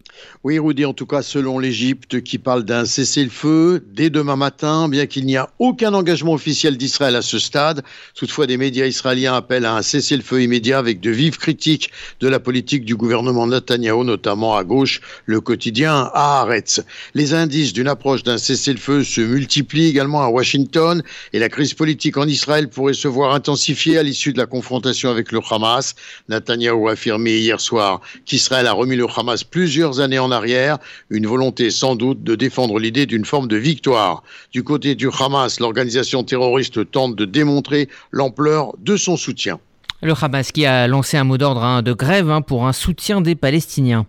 Oui, 0.43 0.59
Rudy, 0.59 0.85
en 0.85 0.93
tout 0.93 1.05
cas, 1.05 1.21
selon 1.21 1.59
l'Égypte, 1.59 2.21
qui 2.21 2.37
parle 2.37 2.63
d'un 2.63 2.85
cessez-le-feu 2.85 3.83
dès 3.93 4.09
demain 4.09 4.35
matin, 4.35 4.89
bien 4.89 5.05
qu'il 5.05 5.25
n'y 5.25 5.37
a 5.37 5.49
aucun 5.59 5.93
engagement 5.93 6.33
officiel 6.33 6.77
d'Israël 6.77 7.15
à 7.15 7.21
ce 7.21 7.39
stade. 7.39 7.83
Toutefois, 8.15 8.45
des 8.45 8.57
médias 8.57 8.85
israéliens 8.85 9.33
appellent 9.33 9.65
à 9.65 9.75
un 9.75 9.81
cessez-le-feu 9.81 10.43
immédiat 10.43 10.77
avec 10.77 10.99
de 10.99 11.09
vives 11.09 11.37
critiques 11.37 11.91
de 12.19 12.27
la 12.27 12.39
politique 12.39 12.85
du 12.85 12.95
gouvernement 12.95 13.47
Netanyahou, 13.47 14.03
notamment 14.03 14.55
à 14.55 14.63
gauche, 14.63 15.01
le 15.25 15.41
quotidien 15.41 16.11
Haaretz. 16.13 16.81
Les 17.13 17.33
indices 17.33 17.73
d'une 17.73 17.87
approche 17.87 18.23
d'un 18.23 18.37
cessez-le-feu 18.37 19.03
se 19.03 19.21
multiplient 19.21 19.87
également 19.87 20.21
à 20.21 20.27
Washington 20.27 21.01
et 21.33 21.39
la 21.39 21.49
crise 21.49 21.73
politique 21.73 22.17
en 22.17 22.27
Israël 22.27 22.69
pourrait 22.69 22.93
se 22.93 23.07
voir 23.07 23.33
intensifiée 23.33 23.97
à 23.97 24.03
l'issue 24.03 24.18
de 24.27 24.37
la 24.37 24.45
confrontation 24.45 25.09
avec 25.09 25.31
le 25.31 25.39
Hamas. 25.49 25.95
Netanyahou 26.27 26.89
a 26.89 26.91
affirmé 26.91 27.37
hier 27.37 27.59
soir 27.61 28.01
qu'Israël 28.25 28.67
a 28.67 28.73
remis 28.73 28.97
le 28.97 29.07
Hamas 29.15 29.43
plusieurs 29.43 30.01
années 30.01 30.19
en 30.19 30.31
arrière, 30.31 30.77
une 31.09 31.25
volonté 31.25 31.71
sans 31.71 31.95
doute 31.95 32.23
de 32.23 32.35
défendre 32.35 32.79
l'idée 32.79 33.05
d'une 33.05 33.25
forme 33.25 33.47
de 33.47 33.55
victoire. 33.55 34.23
Du 34.51 34.63
côté 34.63 34.95
du 34.95 35.07
Hamas, 35.07 35.59
l'organisation 35.59 36.23
terroriste 36.23 36.91
tente 36.91 37.15
de 37.15 37.25
démontrer 37.25 37.87
l'ampleur 38.11 38.73
de 38.79 38.97
son 38.97 39.15
soutien. 39.15 39.59
Le 40.01 40.13
Hamas 40.19 40.51
qui 40.51 40.65
a 40.65 40.87
lancé 40.87 41.17
un 41.17 41.23
mot 41.23 41.37
d'ordre 41.37 41.63
hein, 41.63 41.81
de 41.81 41.93
grève 41.93 42.29
hein, 42.29 42.41
pour 42.41 42.67
un 42.67 42.73
soutien 42.73 43.21
des 43.21 43.35
Palestiniens 43.35 44.05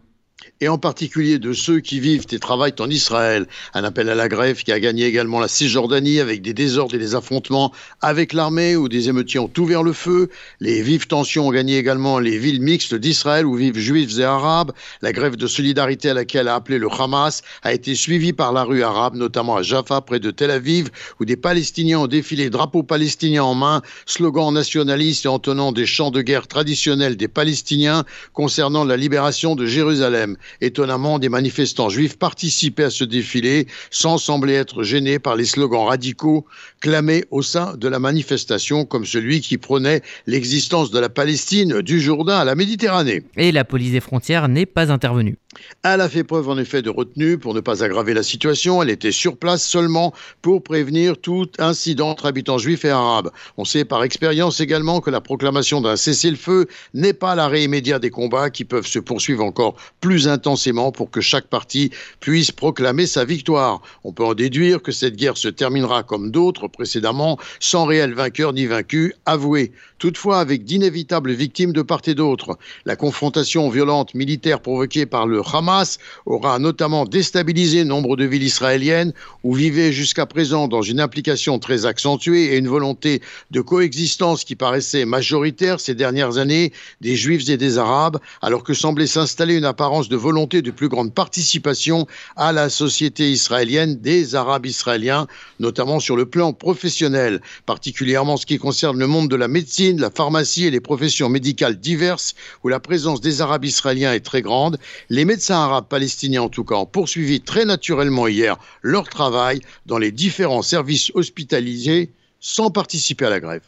et 0.60 0.68
en 0.68 0.78
particulier 0.78 1.38
de 1.38 1.52
ceux 1.52 1.80
qui 1.80 2.00
vivent 2.00 2.26
et 2.30 2.38
travaillent 2.38 2.74
en 2.80 2.90
Israël. 2.90 3.46
Un 3.74 3.84
appel 3.84 4.08
à 4.08 4.14
la 4.14 4.28
grève 4.28 4.62
qui 4.62 4.72
a 4.72 4.80
gagné 4.80 5.06
également 5.06 5.40
la 5.40 5.48
Cisjordanie 5.48 6.20
avec 6.20 6.42
des 6.42 6.52
désordres 6.52 6.94
et 6.94 6.98
des 6.98 7.14
affrontements 7.14 7.72
avec 8.00 8.32
l'armée 8.32 8.76
où 8.76 8.88
des 8.88 9.08
émeutiers 9.08 9.40
ont 9.40 9.50
ouvert 9.58 9.82
le 9.82 9.92
feu. 9.92 10.28
Les 10.60 10.82
vives 10.82 11.06
tensions 11.06 11.48
ont 11.48 11.50
gagné 11.50 11.78
également 11.78 12.18
les 12.18 12.38
villes 12.38 12.60
mixtes 12.60 12.94
d'Israël 12.94 13.46
où 13.46 13.54
vivent 13.54 13.78
juifs 13.78 14.18
et 14.18 14.24
arabes. 14.24 14.72
La 15.02 15.12
grève 15.12 15.36
de 15.36 15.46
solidarité 15.46 16.10
à 16.10 16.14
laquelle 16.14 16.48
a 16.48 16.54
appelé 16.54 16.78
le 16.78 16.88
Hamas 16.90 17.42
a 17.62 17.72
été 17.72 17.94
suivie 17.94 18.32
par 18.32 18.52
la 18.52 18.64
rue 18.64 18.82
arabe, 18.82 19.14
notamment 19.14 19.56
à 19.56 19.62
Jaffa 19.62 20.00
près 20.00 20.20
de 20.20 20.30
Tel 20.30 20.50
Aviv 20.50 20.90
où 21.20 21.24
des 21.24 21.36
Palestiniens 21.36 22.00
ont 22.00 22.06
défilé 22.06 22.50
drapeaux 22.50 22.82
palestiniens 22.82 23.44
en 23.44 23.54
main, 23.54 23.82
slogans 24.06 24.52
nationalistes 24.52 25.24
et 25.24 25.28
entonnant 25.28 25.72
des 25.72 25.86
chants 25.86 26.10
de 26.10 26.22
guerre 26.22 26.48
traditionnels 26.48 27.16
des 27.16 27.28
Palestiniens 27.28 28.04
concernant 28.32 28.84
la 28.84 28.96
libération 28.96 29.54
de 29.54 29.66
Jérusalem. 29.66 30.29
Étonnamment, 30.60 31.18
des 31.18 31.28
manifestants 31.28 31.88
juifs 31.88 32.18
participaient 32.18 32.84
à 32.84 32.90
ce 32.90 33.04
défilé 33.04 33.66
sans 33.90 34.18
sembler 34.18 34.54
être 34.54 34.82
gênés 34.82 35.18
par 35.18 35.36
les 35.36 35.44
slogans 35.44 35.86
radicaux 35.86 36.46
clamés 36.80 37.24
au 37.30 37.42
sein 37.42 37.76
de 37.76 37.88
la 37.88 37.98
manifestation, 37.98 38.84
comme 38.84 39.04
celui 39.04 39.40
qui 39.40 39.58
prônait 39.58 40.02
l'existence 40.26 40.90
de 40.90 40.98
la 40.98 41.08
Palestine 41.08 41.82
du 41.82 42.00
Jourdain 42.00 42.38
à 42.38 42.44
la 42.44 42.54
Méditerranée. 42.54 43.22
Et 43.36 43.52
la 43.52 43.64
police 43.64 43.92
des 43.92 44.00
frontières 44.00 44.48
n'est 44.48 44.66
pas 44.66 44.90
intervenue. 44.92 45.36
Elle 45.82 46.00
a 46.00 46.08
fait 46.08 46.22
preuve 46.22 46.48
en 46.48 46.58
effet 46.58 46.80
de 46.80 46.90
retenue 46.90 47.36
pour 47.36 47.54
ne 47.54 47.60
pas 47.60 47.82
aggraver 47.82 48.14
la 48.14 48.22
situation. 48.22 48.82
Elle 48.82 48.90
était 48.90 49.10
sur 49.10 49.36
place 49.36 49.66
seulement 49.66 50.14
pour 50.42 50.62
prévenir 50.62 51.18
tout 51.18 51.48
incident 51.58 52.10
entre 52.10 52.26
habitants 52.26 52.58
juifs 52.58 52.84
et 52.84 52.90
arabes. 52.90 53.30
On 53.56 53.64
sait 53.64 53.84
par 53.84 54.04
expérience 54.04 54.60
également 54.60 55.00
que 55.00 55.10
la 55.10 55.20
proclamation 55.20 55.80
d'un 55.80 55.96
cessez-le-feu 55.96 56.68
n'est 56.94 57.12
pas 57.12 57.34
l'arrêt 57.34 57.64
immédiat 57.64 57.98
des 57.98 58.10
combats 58.10 58.50
qui 58.50 58.64
peuvent 58.64 58.86
se 58.86 59.00
poursuivre 59.00 59.44
encore 59.44 59.74
plus 60.00 60.19
intensément 60.28 60.92
pour 60.92 61.10
que 61.10 61.20
chaque 61.20 61.46
partie 61.46 61.90
puisse 62.20 62.50
proclamer 62.52 63.06
sa 63.06 63.24
victoire. 63.24 63.82
On 64.04 64.12
peut 64.12 64.24
en 64.24 64.34
déduire 64.34 64.82
que 64.82 64.92
cette 64.92 65.16
guerre 65.16 65.36
se 65.36 65.48
terminera 65.48 66.02
comme 66.02 66.30
d'autres 66.30 66.68
précédemment 66.68 67.38
sans 67.60 67.84
réel 67.84 68.14
vainqueur 68.14 68.52
ni 68.52 68.66
vaincu 68.66 69.14
avoué. 69.26 69.72
Toutefois, 70.00 70.40
avec 70.40 70.64
d'inévitables 70.64 71.30
victimes 71.32 71.74
de 71.74 71.82
part 71.82 72.00
et 72.06 72.14
d'autre. 72.14 72.58
La 72.86 72.96
confrontation 72.96 73.68
violente 73.68 74.14
militaire 74.14 74.62
provoquée 74.62 75.04
par 75.04 75.26
le 75.26 75.42
Hamas 75.52 75.98
aura 76.24 76.58
notamment 76.58 77.04
déstabilisé 77.04 77.84
nombre 77.84 78.16
de 78.16 78.24
villes 78.24 78.42
israéliennes 78.42 79.12
où 79.44 79.52
vivaient 79.52 79.92
jusqu'à 79.92 80.24
présent 80.24 80.68
dans 80.68 80.80
une 80.80 81.00
implication 81.00 81.58
très 81.58 81.84
accentuée 81.84 82.54
et 82.54 82.56
une 82.56 82.66
volonté 82.68 83.20
de 83.50 83.60
coexistence 83.60 84.44
qui 84.44 84.56
paraissait 84.56 85.04
majoritaire 85.04 85.80
ces 85.80 85.94
dernières 85.94 86.38
années 86.38 86.72
des 87.02 87.14
Juifs 87.14 87.50
et 87.50 87.58
des 87.58 87.76
Arabes, 87.76 88.20
alors 88.40 88.64
que 88.64 88.72
semblait 88.72 89.06
s'installer 89.06 89.56
une 89.58 89.66
apparence 89.66 90.08
de 90.08 90.16
volonté 90.16 90.62
de 90.62 90.70
plus 90.70 90.88
grande 90.88 91.12
participation 91.12 92.06
à 92.36 92.52
la 92.52 92.70
société 92.70 93.30
israélienne 93.30 93.96
des 93.96 94.34
Arabes 94.34 94.64
israéliens, 94.64 95.26
notamment 95.58 96.00
sur 96.00 96.16
le 96.16 96.24
plan 96.24 96.54
professionnel, 96.54 97.42
particulièrement 97.66 98.32
en 98.32 98.36
ce 98.38 98.46
qui 98.46 98.56
concerne 98.56 98.98
le 98.98 99.06
monde 99.06 99.28
de 99.28 99.36
la 99.36 99.48
médecine, 99.48 99.89
la 99.98 100.10
pharmacie 100.10 100.66
et 100.66 100.70
les 100.70 100.80
professions 100.80 101.28
médicales 101.28 101.78
diverses 101.78 102.34
où 102.62 102.68
la 102.68 102.80
présence 102.80 103.20
des 103.20 103.40
Arabes 103.40 103.64
israéliens 103.64 104.12
est 104.12 104.24
très 104.24 104.42
grande. 104.42 104.78
Les 105.08 105.24
médecins 105.24 105.56
arabes 105.56 105.88
palestiniens, 105.88 106.42
en 106.42 106.48
tout 106.48 106.64
cas, 106.64 106.76
ont 106.76 106.86
poursuivi 106.86 107.40
très 107.40 107.64
naturellement 107.64 108.28
hier 108.28 108.58
leur 108.82 109.08
travail 109.08 109.60
dans 109.86 109.98
les 109.98 110.12
différents 110.12 110.62
services 110.62 111.10
hospitalisés 111.14 112.10
sans 112.40 112.70
participer 112.70 113.26
à 113.26 113.30
la 113.30 113.40
grève. 113.40 113.62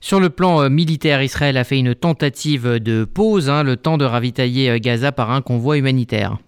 Sur 0.00 0.20
le 0.20 0.30
plan 0.30 0.62
euh, 0.62 0.68
militaire, 0.68 1.22
Israël 1.22 1.56
a 1.56 1.64
fait 1.64 1.78
une 1.78 1.94
tentative 1.94 2.78
de 2.78 3.04
pause, 3.04 3.48
hein, 3.48 3.62
le 3.62 3.76
temps 3.76 3.96
de 3.96 4.04
ravitailler 4.04 4.70
euh, 4.70 4.78
Gaza 4.78 5.12
par 5.12 5.30
un 5.30 5.40
convoi 5.40 5.78
humanitaire. 5.78 6.38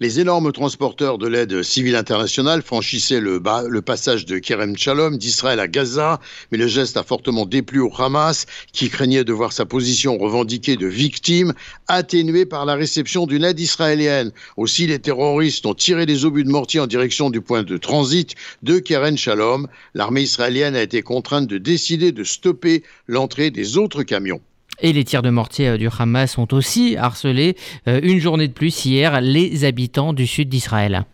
Les 0.00 0.20
énormes 0.20 0.52
transporteurs 0.52 1.18
de 1.18 1.26
l'aide 1.26 1.62
civile 1.62 1.96
internationale 1.96 2.62
franchissaient 2.62 3.20
le, 3.20 3.40
passage 3.80 4.26
de 4.26 4.38
Kerem 4.38 4.76
Shalom 4.76 5.16
d'Israël 5.18 5.60
à 5.60 5.68
Gaza, 5.68 6.20
mais 6.50 6.58
le 6.58 6.66
geste 6.66 6.96
a 6.96 7.02
fortement 7.02 7.46
déplu 7.46 7.80
au 7.80 7.90
Hamas, 7.96 8.46
qui 8.72 8.90
craignait 8.90 9.24
de 9.24 9.32
voir 9.32 9.52
sa 9.52 9.64
position 9.64 10.18
revendiquée 10.18 10.76
de 10.76 10.86
victime 10.86 11.52
atténuée 11.88 12.46
par 12.46 12.64
la 12.64 12.74
réception 12.74 13.26
d'une 13.26 13.44
aide 13.44 13.60
israélienne. 13.60 14.32
Aussi, 14.56 14.86
les 14.86 14.98
terroristes 14.98 15.66
ont 15.66 15.74
tiré 15.74 16.06
des 16.06 16.24
obus 16.24 16.44
de 16.44 16.50
mortier 16.50 16.80
en 16.80 16.86
direction 16.86 17.30
du 17.30 17.40
point 17.40 17.62
de 17.62 17.76
transit 17.76 18.34
de 18.62 18.78
Kerem 18.78 19.16
Shalom. 19.16 19.66
L'armée 19.94 20.22
israélienne 20.22 20.76
a 20.76 20.82
été 20.82 21.02
contrainte 21.02 21.46
de 21.46 21.58
décider 21.58 22.12
de 22.12 22.24
stopper 22.24 22.82
l'entrée 23.06 23.50
des 23.50 23.76
autres 23.76 24.02
camions. 24.02 24.40
Et 24.80 24.92
les 24.92 25.04
tirs 25.04 25.22
de 25.22 25.30
mortier 25.30 25.68
euh, 25.68 25.76
du 25.76 25.88
Hamas 25.96 26.38
ont 26.38 26.48
aussi 26.52 26.96
harcelé 26.96 27.56
euh, 27.88 28.00
une 28.02 28.20
journée 28.20 28.48
de 28.48 28.52
plus 28.52 28.84
hier 28.84 29.20
les 29.20 29.64
habitants 29.64 30.12
du 30.12 30.26
sud 30.26 30.48
d'Israël. 30.48 31.04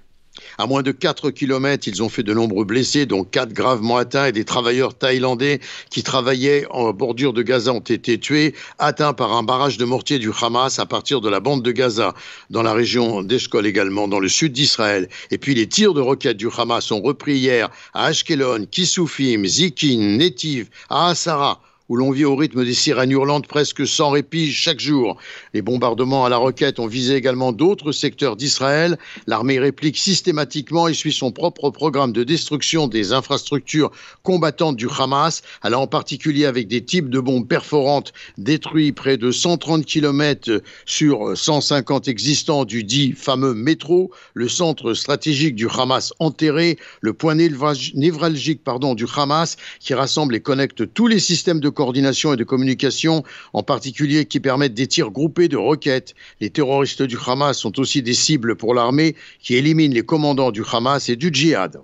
À 0.57 0.67
moins 0.67 0.83
de 0.83 0.93
4 0.93 1.31
km, 1.31 1.89
ils 1.89 2.03
ont 2.03 2.09
fait 2.09 2.23
de 2.23 2.33
nombreux 2.33 2.65
blessés, 2.65 3.07
dont 3.07 3.25
4 3.25 3.53
gravement 3.53 3.97
atteints 3.97 4.27
et 4.27 4.33
des 4.33 4.45
travailleurs 4.45 4.95
thaïlandais 4.95 5.61
qui 5.91 6.03
travaillaient 6.03 6.67
en 6.71 6.93
bordure 6.93 7.33
de 7.33 7.43
Gaza 7.43 7.73
ont 7.73 7.81
été 7.81 8.19
tués, 8.19 8.55
atteints 8.79 9.13
par 9.13 9.33
un 9.33 9.43
barrage 9.43 9.79
de 9.79 9.85
mortier 9.85 10.19
du 10.19 10.31
Hamas 10.41 10.79
à 10.79 10.87
partir 10.87 11.21
de 11.21 11.29
la 11.29 11.41
bande 11.41 11.63
de 11.63 11.73
Gaza, 11.73 12.15
dans 12.51 12.63
la 12.63 12.73
région 12.73 13.23
d'Eshkol 13.23 13.67
également, 13.67 14.09
dans 14.09 14.21
le 14.21 14.29
sud 14.29 14.53
d'Israël. 14.53 15.09
Et 15.31 15.39
puis 15.39 15.55
les 15.55 15.67
tirs 15.67 15.95
de 15.95 16.01
roquettes 16.01 16.37
du 16.37 16.49
Hamas 16.57 16.91
ont 16.93 17.01
repris 17.01 17.35
hier 17.35 17.69
à 17.95 18.07
Ashkelon, 18.07 18.67
Kisufim, 18.71 19.45
Zikin, 19.45 20.17
Netiv, 20.19 20.69
à 20.89 21.09
Asara, 21.09 21.61
où 21.89 21.97
l'on 21.97 22.11
vit 22.11 22.25
au 22.25 22.37
rythme 22.37 22.65
des 22.65 22.75
sirènes 22.75 23.11
hurlantes 23.11 23.47
presque 23.47 23.87
sans 23.87 24.11
répit 24.11 24.53
chaque 24.53 24.81
jour. 24.81 25.17
Les 25.55 25.63
bombardements 25.63 26.25
à 26.25 26.29
la 26.29 26.37
roquette 26.37 26.79
ont 26.79 26.87
visé 26.87 27.17
également 27.17 27.53
d'autres 27.53 27.93
secteurs 27.93 28.37
d'Israël. 28.37 28.99
L'armée 29.27 29.59
réplique 29.59 29.97
systématiquement 29.97 30.89
et 30.89 30.95
suit 30.95 31.13
son 31.13 31.33
propre 31.33 31.71
programme 31.71 32.13
de 32.13 32.25
destruction 32.25 32.89
des 32.89 33.13
infrastructures 33.13 33.91
combattantes 34.23 34.77
du 34.77 34.89
Hamas, 34.99 35.43
allant 35.63 35.83
en 35.83 35.87
particulier 35.87 36.45
avec 36.45 36.69
des 36.69 36.85
types 36.85 37.09
de 37.09 37.21
bombes 37.21 37.49
perforantes 37.49 38.13
détruits 38.37 38.93
près 38.93 39.17
de 39.17 39.31
130 39.31 39.87
km 39.87 40.63
sur 40.85 41.37
150 41.37 42.09
existants 42.09 42.65
du 42.65 42.85
dit 42.85 43.13
fameux 43.13 43.55
métro, 43.55 44.11
le 44.35 44.49
centre 44.49 44.93
stratégique 44.95 45.55
du 45.55 45.69
Hamas 45.69 46.13
enterré, 46.19 46.79
le 47.01 47.13
point 47.13 47.35
névralgique 47.35 48.63
pardon, 48.63 48.95
du 48.95 49.07
Hamas 49.17 49.57
qui 49.81 49.95
rassemble 49.95 50.35
et 50.35 50.41
connecte 50.41 50.93
tous 50.93 51.07
les 51.07 51.19
systèmes 51.19 51.61
de 51.61 51.69
coordination 51.79 52.35
et 52.35 52.37
de 52.37 52.43
communication, 52.43 53.23
en 53.53 53.63
particulier 53.63 54.25
qui 54.25 54.41
permettent 54.41 54.75
des 54.75 54.89
tirs 54.89 55.13
groupés 55.13 55.47
de 55.47 55.57
roquettes. 55.57 56.17
Les 56.41 56.51
terroristes 56.51 57.05
du 57.05 57.17
Hamas 57.25 57.57
sont 57.57 57.79
aussi 57.79 58.03
des 58.03 58.15
cibles 58.15 58.57
pour 58.57 58.75
l'armée 58.75 59.15
qui 59.39 59.55
élimine 59.55 59.95
les 59.95 60.03
commandants 60.03 60.51
du 60.51 60.65
Hamas 60.73 61.09
et 61.09 61.15
du 61.15 61.31
djihad. 61.33 61.81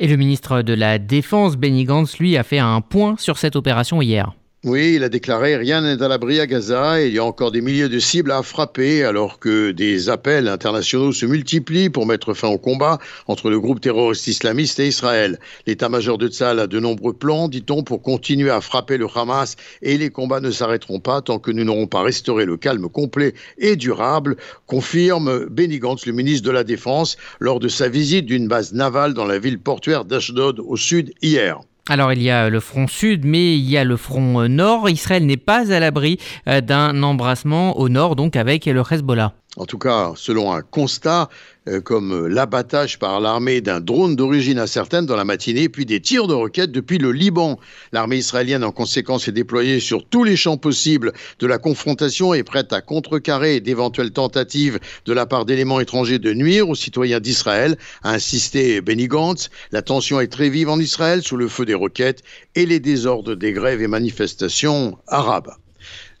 Et 0.00 0.08
le 0.08 0.16
ministre 0.16 0.62
de 0.62 0.74
la 0.74 0.98
Défense, 0.98 1.56
Benny 1.56 1.84
Gantz, 1.84 2.18
lui, 2.18 2.36
a 2.36 2.42
fait 2.42 2.58
un 2.58 2.80
point 2.80 3.14
sur 3.18 3.38
cette 3.38 3.54
opération 3.54 4.02
hier. 4.02 4.34
Oui, 4.66 4.94
il 4.96 5.04
a 5.04 5.08
déclaré 5.08 5.56
rien 5.56 5.80
n'est 5.80 6.02
à 6.02 6.08
l'abri 6.08 6.40
à 6.40 6.46
Gaza 6.48 7.00
et 7.00 7.06
il 7.06 7.14
y 7.14 7.20
a 7.20 7.24
encore 7.24 7.52
des 7.52 7.60
milliers 7.60 7.88
de 7.88 8.00
cibles 8.00 8.32
à 8.32 8.42
frapper 8.42 9.04
alors 9.04 9.38
que 9.38 9.70
des 9.70 10.08
appels 10.08 10.48
internationaux 10.48 11.12
se 11.12 11.24
multiplient 11.24 11.88
pour 11.88 12.04
mettre 12.04 12.34
fin 12.34 12.48
au 12.48 12.58
combat 12.58 12.98
entre 13.28 13.48
le 13.48 13.60
groupe 13.60 13.80
terroriste 13.80 14.26
islamiste 14.26 14.80
et 14.80 14.88
Israël. 14.88 15.38
L'état-major 15.68 16.18
de 16.18 16.26
Tzal 16.26 16.58
a 16.58 16.66
de 16.66 16.80
nombreux 16.80 17.12
plans, 17.12 17.46
dit-on, 17.46 17.84
pour 17.84 18.02
continuer 18.02 18.50
à 18.50 18.60
frapper 18.60 18.96
le 18.96 19.06
Hamas 19.14 19.54
et 19.82 19.96
les 19.98 20.10
combats 20.10 20.40
ne 20.40 20.50
s'arrêteront 20.50 20.98
pas 20.98 21.22
tant 21.22 21.38
que 21.38 21.52
nous 21.52 21.62
n'aurons 21.62 21.86
pas 21.86 22.02
restauré 22.02 22.44
le 22.44 22.56
calme 22.56 22.88
complet 22.88 23.34
et 23.58 23.76
durable, 23.76 24.36
confirme 24.66 25.46
Benny 25.46 25.78
Gantz, 25.78 26.06
le 26.06 26.12
ministre 26.12 26.44
de 26.44 26.50
la 26.50 26.64
Défense, 26.64 27.16
lors 27.38 27.60
de 27.60 27.68
sa 27.68 27.88
visite 27.88 28.26
d'une 28.26 28.48
base 28.48 28.72
navale 28.72 29.14
dans 29.14 29.26
la 29.26 29.38
ville 29.38 29.60
portuaire 29.60 30.04
d'Ashdod 30.04 30.58
au 30.58 30.76
sud 30.76 31.12
hier. 31.22 31.60
Alors 31.88 32.12
il 32.12 32.20
y 32.20 32.30
a 32.30 32.50
le 32.50 32.58
front 32.58 32.88
sud, 32.88 33.24
mais 33.24 33.56
il 33.56 33.70
y 33.70 33.76
a 33.76 33.84
le 33.84 33.96
front 33.96 34.40
euh, 34.40 34.48
nord. 34.48 34.90
Israël 34.90 35.24
n'est 35.24 35.36
pas 35.36 35.72
à 35.72 35.78
l'abri 35.78 36.18
euh, 36.48 36.60
d'un 36.60 37.00
embrassement 37.04 37.78
au 37.78 37.88
nord, 37.88 38.16
donc 38.16 38.34
avec 38.34 38.66
le 38.66 38.82
Hezbollah. 38.90 39.34
En 39.56 39.66
tout 39.66 39.78
cas, 39.78 40.12
selon 40.16 40.52
un 40.52 40.62
constat, 40.62 41.28
euh, 41.68 41.80
comme 41.80 42.26
l'abattage 42.26 42.98
par 42.98 43.20
l'armée 43.20 43.62
d'un 43.62 43.80
drone 43.80 44.16
d'origine 44.16 44.58
incertaine 44.58 45.06
dans 45.06 45.16
la 45.16 45.24
matinée, 45.24 45.68
puis 45.70 45.86
des 45.86 46.00
tirs 46.00 46.26
de 46.26 46.34
roquettes 46.34 46.72
depuis 46.72 46.98
le 46.98 47.12
Liban. 47.12 47.58
L'armée 47.92 48.18
israélienne, 48.18 48.64
en 48.64 48.72
conséquence, 48.72 49.28
est 49.28 49.32
déployée 49.32 49.80
sur 49.80 50.06
tous 50.06 50.24
les 50.24 50.36
champs 50.36 50.58
possibles 50.58 51.12
de 51.38 51.46
la 51.46 51.56
confrontation 51.56 52.34
et 52.34 52.42
prête 52.42 52.74
à 52.74 52.82
contrecarrer 52.82 53.60
d'éventuelles 53.60 54.12
tentatives 54.12 54.78
de 55.06 55.12
la 55.12 55.24
part 55.24 55.46
d'éléments 55.46 55.80
étrangers 55.80 56.18
de 56.18 56.34
nuire 56.34 56.68
aux 56.68 56.74
citoyens 56.74 57.20
d'Israël, 57.20 57.78
a 58.02 58.12
insisté 58.12 58.82
Benny. 58.82 59.06
La 59.70 59.82
tension 59.82 60.20
est 60.20 60.26
très 60.26 60.48
vive 60.48 60.68
en 60.68 60.80
Israël 60.80 61.22
sous 61.22 61.36
le 61.36 61.48
feu 61.48 61.64
des 61.64 61.74
roquettes 61.74 62.22
et 62.54 62.66
les 62.66 62.80
désordres 62.80 63.36
des 63.36 63.52
grèves 63.52 63.82
et 63.82 63.86
manifestations 63.86 64.98
arabes. 65.06 65.52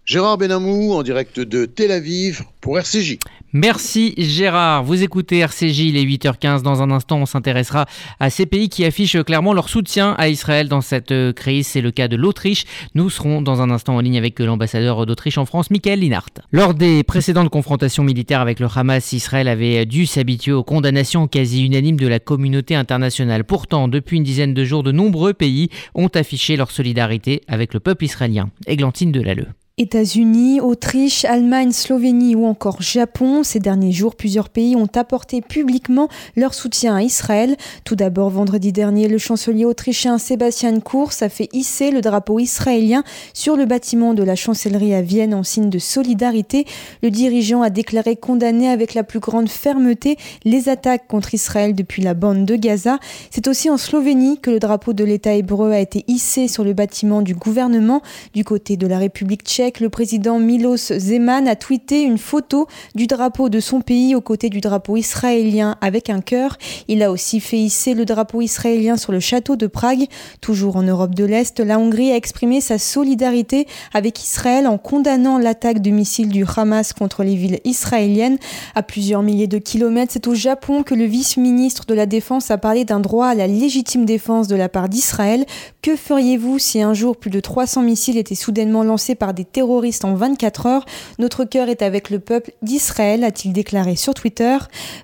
Gérard 0.06 0.38
Benamou 0.38 0.92
en 0.92 1.02
direct 1.02 1.40
de 1.40 1.64
Tel 1.64 1.90
Aviv 1.90 2.44
pour 2.60 2.78
RCJ. 2.78 3.18
Merci 3.52 4.14
Gérard. 4.16 4.84
Vous 4.84 5.02
écoutez 5.02 5.38
RCJ, 5.38 5.80
il 5.80 5.96
est 5.96 6.04
8h15. 6.04 6.62
Dans 6.62 6.80
un 6.80 6.92
instant, 6.92 7.18
on 7.18 7.26
s'intéressera 7.26 7.86
à 8.20 8.30
ces 8.30 8.46
pays 8.46 8.68
qui 8.68 8.84
affichent 8.84 9.20
clairement 9.24 9.52
leur 9.52 9.68
soutien 9.68 10.14
à 10.16 10.28
Israël 10.28 10.68
dans 10.68 10.80
cette 10.80 11.10
euh, 11.10 11.32
crise. 11.32 11.66
C'est 11.66 11.80
le 11.80 11.90
cas 11.90 12.06
de 12.06 12.14
l'Autriche. 12.14 12.66
Nous 12.94 13.10
serons 13.10 13.42
dans 13.42 13.62
un 13.62 13.70
instant 13.72 13.96
en 13.96 14.00
ligne 14.00 14.16
avec 14.16 14.38
l'ambassadeur 14.38 15.06
d'Autriche 15.06 15.38
en 15.38 15.44
France, 15.44 15.72
Michael 15.72 15.98
Linhart. 15.98 16.30
Lors 16.52 16.74
des 16.74 17.02
précédentes 17.02 17.48
confrontations 17.48 18.04
militaires 18.04 18.40
avec 18.40 18.60
le 18.60 18.68
Hamas, 18.72 19.12
Israël 19.12 19.48
avait 19.48 19.86
dû 19.86 20.06
s'habituer 20.06 20.52
aux 20.52 20.62
condamnations 20.62 21.26
quasi 21.26 21.64
unanimes 21.64 21.98
de 21.98 22.06
la 22.06 22.20
communauté 22.20 22.76
internationale. 22.76 23.42
Pourtant, 23.42 23.88
depuis 23.88 24.18
une 24.18 24.22
dizaine 24.22 24.54
de 24.54 24.64
jours, 24.64 24.84
de 24.84 24.92
nombreux 24.92 25.34
pays 25.34 25.68
ont 25.96 26.10
affiché 26.14 26.54
leur 26.54 26.70
solidarité 26.70 27.42
avec 27.48 27.74
le 27.74 27.80
peuple 27.80 28.04
israélien. 28.04 28.50
Églantine 28.68 29.10
Delalleux. 29.10 29.48
États-Unis, 29.78 30.62
Autriche, 30.62 31.26
Allemagne, 31.26 31.70
Slovénie 31.70 32.34
ou 32.34 32.46
encore 32.46 32.80
Japon. 32.80 33.42
Ces 33.42 33.58
derniers 33.58 33.92
jours, 33.92 34.14
plusieurs 34.14 34.48
pays 34.48 34.74
ont 34.74 34.88
apporté 34.94 35.42
publiquement 35.42 36.08
leur 36.34 36.54
soutien 36.54 36.96
à 36.96 37.02
Israël. 37.02 37.58
Tout 37.84 37.94
d'abord, 37.94 38.30
vendredi 38.30 38.72
dernier, 38.72 39.06
le 39.06 39.18
chancelier 39.18 39.66
autrichien 39.66 40.16
Sébastien 40.16 40.80
Kurz 40.80 41.20
a 41.20 41.28
fait 41.28 41.50
hisser 41.52 41.90
le 41.90 42.00
drapeau 42.00 42.38
israélien 42.38 43.04
sur 43.34 43.54
le 43.54 43.66
bâtiment 43.66 44.14
de 44.14 44.22
la 44.22 44.34
chancellerie 44.34 44.94
à 44.94 45.02
Vienne 45.02 45.34
en 45.34 45.42
signe 45.42 45.68
de 45.68 45.78
solidarité. 45.78 46.64
Le 47.02 47.10
dirigeant 47.10 47.60
a 47.60 47.68
déclaré 47.68 48.16
condamner 48.16 48.70
avec 48.70 48.94
la 48.94 49.02
plus 49.02 49.20
grande 49.20 49.50
fermeté 49.50 50.16
les 50.46 50.70
attaques 50.70 51.06
contre 51.06 51.34
Israël 51.34 51.74
depuis 51.74 52.00
la 52.00 52.14
bande 52.14 52.46
de 52.46 52.56
Gaza. 52.56 52.98
C'est 53.30 53.46
aussi 53.46 53.68
en 53.68 53.76
Slovénie 53.76 54.40
que 54.40 54.50
le 54.50 54.58
drapeau 54.58 54.94
de 54.94 55.04
l'État 55.04 55.34
hébreu 55.34 55.72
a 55.72 55.80
été 55.80 56.02
hissé 56.08 56.48
sur 56.48 56.64
le 56.64 56.72
bâtiment 56.72 57.20
du 57.20 57.34
gouvernement. 57.34 58.00
Du 58.32 58.42
côté 58.42 58.78
de 58.78 58.86
la 58.86 58.96
République 58.96 59.42
tchèque, 59.42 59.65
le 59.80 59.88
président 59.88 60.38
Milos 60.38 60.92
Zeman 60.96 61.48
a 61.48 61.56
tweeté 61.56 62.02
une 62.02 62.18
photo 62.18 62.66
du 62.94 63.06
drapeau 63.06 63.48
de 63.48 63.60
son 63.60 63.80
pays 63.80 64.14
aux 64.14 64.20
côtés 64.20 64.48
du 64.48 64.60
drapeau 64.60 64.96
israélien 64.96 65.76
avec 65.80 66.08
un 66.08 66.20
cœur. 66.20 66.56
Il 66.88 67.02
a 67.02 67.10
aussi 67.10 67.40
fait 67.40 67.58
hisser 67.58 67.94
le 67.94 68.04
drapeau 68.04 68.40
israélien 68.40 68.96
sur 68.96 69.12
le 69.12 69.20
château 69.20 69.56
de 69.56 69.66
Prague. 69.66 70.06
Toujours 70.40 70.76
en 70.76 70.82
Europe 70.82 71.14
de 71.14 71.24
l'Est, 71.24 71.58
la 71.60 71.78
Hongrie 71.78 72.12
a 72.12 72.16
exprimé 72.16 72.60
sa 72.60 72.78
solidarité 72.78 73.66
avec 73.92 74.22
Israël 74.22 74.66
en 74.66 74.78
condamnant 74.78 75.38
l'attaque 75.38 75.80
de 75.80 75.90
missiles 75.90 76.28
du 76.28 76.44
Hamas 76.56 76.92
contre 76.92 77.24
les 77.24 77.34
villes 77.34 77.60
israéliennes. 77.64 78.38
À 78.74 78.82
plusieurs 78.82 79.22
milliers 79.22 79.48
de 79.48 79.58
kilomètres, 79.58 80.12
c'est 80.12 80.28
au 80.28 80.34
Japon 80.34 80.82
que 80.82 80.94
le 80.94 81.04
vice-ministre 81.04 81.86
de 81.86 81.94
la 81.94 82.06
Défense 82.06 82.50
a 82.50 82.58
parlé 82.58 82.84
d'un 82.84 83.00
droit 83.00 83.26
à 83.26 83.34
la 83.34 83.46
légitime 83.46 84.04
défense 84.04 84.48
de 84.48 84.56
la 84.56 84.68
part 84.68 84.88
d'Israël. 84.88 85.44
Que 85.82 85.96
feriez-vous 85.96 86.58
si 86.58 86.82
un 86.82 86.94
jour 86.94 87.16
plus 87.16 87.30
de 87.30 87.40
300 87.40 87.82
missiles 87.82 88.18
étaient 88.18 88.34
soudainement 88.34 88.84
lancés 88.84 89.14
par 89.14 89.34
des 89.34 89.44
terroristes 89.56 90.04
en 90.04 90.14
24 90.14 90.66
heures. 90.66 90.84
Notre 91.18 91.46
cœur 91.46 91.70
est 91.70 91.80
avec 91.80 92.10
le 92.10 92.18
peuple 92.18 92.52
d'Israël, 92.60 93.24
a-t-il 93.24 93.54
déclaré 93.54 93.96
sur 93.96 94.12
Twitter. 94.12 94.58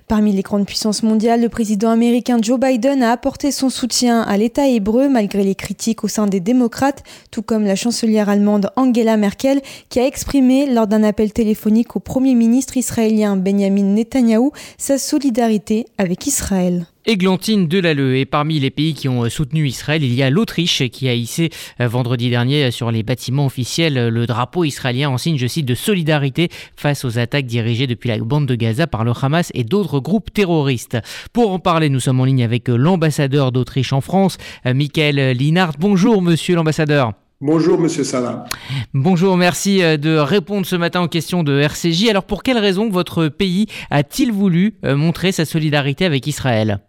Parmi 0.07 0.31
les 0.31 0.43
grandes 0.43 0.67
puissances 0.67 1.01
mondiales, 1.01 1.41
le 1.41 1.49
président 1.49 1.89
américain 1.89 2.37
Joe 2.39 2.59
Biden 2.59 3.01
a 3.01 3.11
apporté 3.11 3.51
son 3.51 3.71
soutien 3.71 4.21
à 4.21 4.37
l'État 4.37 4.67
hébreu 4.67 5.09
malgré 5.09 5.43
les 5.43 5.55
critiques 5.55 6.03
au 6.03 6.07
sein 6.07 6.27
des 6.27 6.39
démocrates, 6.39 7.01
tout 7.31 7.41
comme 7.41 7.63
la 7.63 7.75
chancelière 7.75 8.29
allemande 8.29 8.69
Angela 8.75 9.17
Merkel 9.17 9.59
qui 9.89 9.99
a 9.99 10.05
exprimé 10.05 10.67
lors 10.67 10.85
d'un 10.85 11.03
appel 11.03 11.33
téléphonique 11.33 11.95
au 11.95 11.99
premier 11.99 12.35
ministre 12.35 12.77
israélien 12.77 13.35
Benjamin 13.35 13.95
Netanyahou 13.95 14.51
sa 14.77 14.99
solidarité 14.99 15.87
avec 15.97 16.27
Israël. 16.27 16.85
Églantine 17.05 17.67
Delalleux. 17.67 18.17
Et 18.17 18.25
parmi 18.25 18.59
les 18.59 18.71
pays 18.71 18.93
qui 18.93 19.09
ont 19.09 19.23
euh, 19.23 19.29
soutenu 19.29 19.67
Israël, 19.67 20.03
il 20.03 20.13
y 20.13 20.23
a 20.23 20.29
l'Autriche 20.29 20.83
qui 20.89 21.09
a 21.09 21.13
hissé 21.13 21.49
euh, 21.81 21.87
vendredi 21.87 22.29
dernier 22.29 22.65
euh, 22.65 22.71
sur 22.71 22.91
les 22.91 23.03
bâtiments 23.03 23.45
officiels 23.45 24.07
le 24.07 24.25
drapeau 24.25 24.63
israélien 24.63 25.09
en 25.09 25.17
signe, 25.17 25.37
je 25.37 25.47
cite, 25.47 25.65
de 25.65 25.75
solidarité 25.75 26.49
face 26.75 27.05
aux 27.05 27.19
attaques 27.19 27.45
dirigées 27.45 27.87
depuis 27.87 28.07
la 28.07 28.17
bande 28.17 28.45
de 28.45 28.55
Gaza 28.55 28.87
par 28.87 29.03
le 29.03 29.11
Hamas 29.21 29.51
et 29.53 29.63
d'autres 29.63 29.99
groupes 29.99 30.31
terroristes. 30.33 30.97
Pour 31.33 31.51
en 31.51 31.59
parler, 31.59 31.89
nous 31.89 31.99
sommes 31.99 32.19
en 32.21 32.25
ligne 32.25 32.43
avec 32.43 32.67
l'ambassadeur 32.67 33.51
d'Autriche 33.51 33.93
en 33.93 34.01
France, 34.01 34.37
Michael 34.65 35.37
Linhart. 35.37 35.73
Bonjour, 35.79 36.21
monsieur 36.21 36.55
l'ambassadeur. 36.55 37.13
Bonjour, 37.41 37.77
monsieur 37.77 38.03
Salah. 38.03 38.45
Bonjour, 38.93 39.35
merci 39.35 39.79
de 39.79 40.15
répondre 40.17 40.65
ce 40.65 40.75
matin 40.75 41.01
aux 41.01 41.07
questions 41.07 41.43
de 41.43 41.59
RCJ. 41.59 42.09
Alors, 42.09 42.23
pour 42.23 42.43
quelle 42.43 42.57
raison 42.57 42.89
votre 42.89 43.27
pays 43.27 43.67
a-t-il 43.89 44.31
voulu 44.31 44.75
montrer 44.83 45.31
sa 45.31 45.45
solidarité 45.45 46.05
avec 46.05 46.25
Israël? 46.27 46.79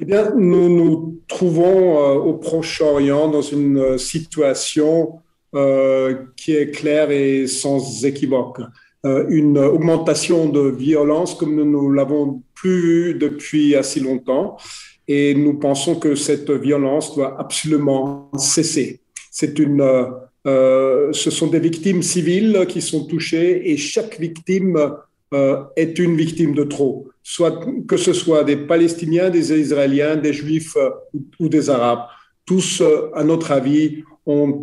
Eh 0.00 0.04
bien, 0.04 0.32
nous 0.36 0.68
nous 0.68 1.20
trouvons 1.28 1.98
au 2.16 2.34
Proche-Orient 2.34 3.28
dans 3.28 3.42
une 3.42 3.98
situation 3.98 5.20
qui 6.36 6.54
est 6.54 6.70
claire 6.70 7.10
et 7.10 7.46
sans 7.46 8.04
équivoque. 8.04 8.60
une 9.04 9.56
augmentation 9.58 10.48
de 10.48 10.68
violence 10.68 11.34
comme 11.34 11.54
nous 11.54 11.90
ne 11.90 11.94
l'avons 11.94 12.42
plus 12.54 12.80
vu 12.80 13.14
depuis 13.14 13.74
assez 13.74 14.00
longtemps 14.00 14.58
et 15.08 15.34
nous 15.34 15.54
pensons 15.54 15.96
que 15.96 16.14
cette 16.14 16.50
violence 16.50 17.14
doit 17.14 17.38
absolument 17.38 18.30
cesser. 18.36 19.00
C'est 19.30 19.58
une, 19.58 19.80
euh, 19.80 20.10
euh, 20.46 21.12
ce 21.12 21.30
sont 21.30 21.46
des 21.46 21.60
victimes 21.60 22.02
civiles 22.02 22.66
qui 22.68 22.82
sont 22.82 23.04
touchées 23.04 23.70
et 23.70 23.76
chaque 23.76 24.18
victime 24.18 24.94
euh, 25.34 25.62
est 25.76 25.98
une 25.98 26.16
victime 26.16 26.54
de 26.54 26.64
trop, 26.64 27.08
soit 27.28 27.58
que 27.88 27.96
ce 27.96 28.12
soit 28.12 28.44
des 28.44 28.56
Palestiniens, 28.56 29.30
des 29.30 29.52
Israéliens, 29.52 30.14
des 30.14 30.32
Juifs 30.32 30.76
ou, 31.40 31.48
des 31.48 31.68
Arabes. 31.70 32.04
Tous, 32.44 32.80
à 33.14 33.24
notre 33.24 33.50
avis, 33.50 34.04
ont 34.26 34.62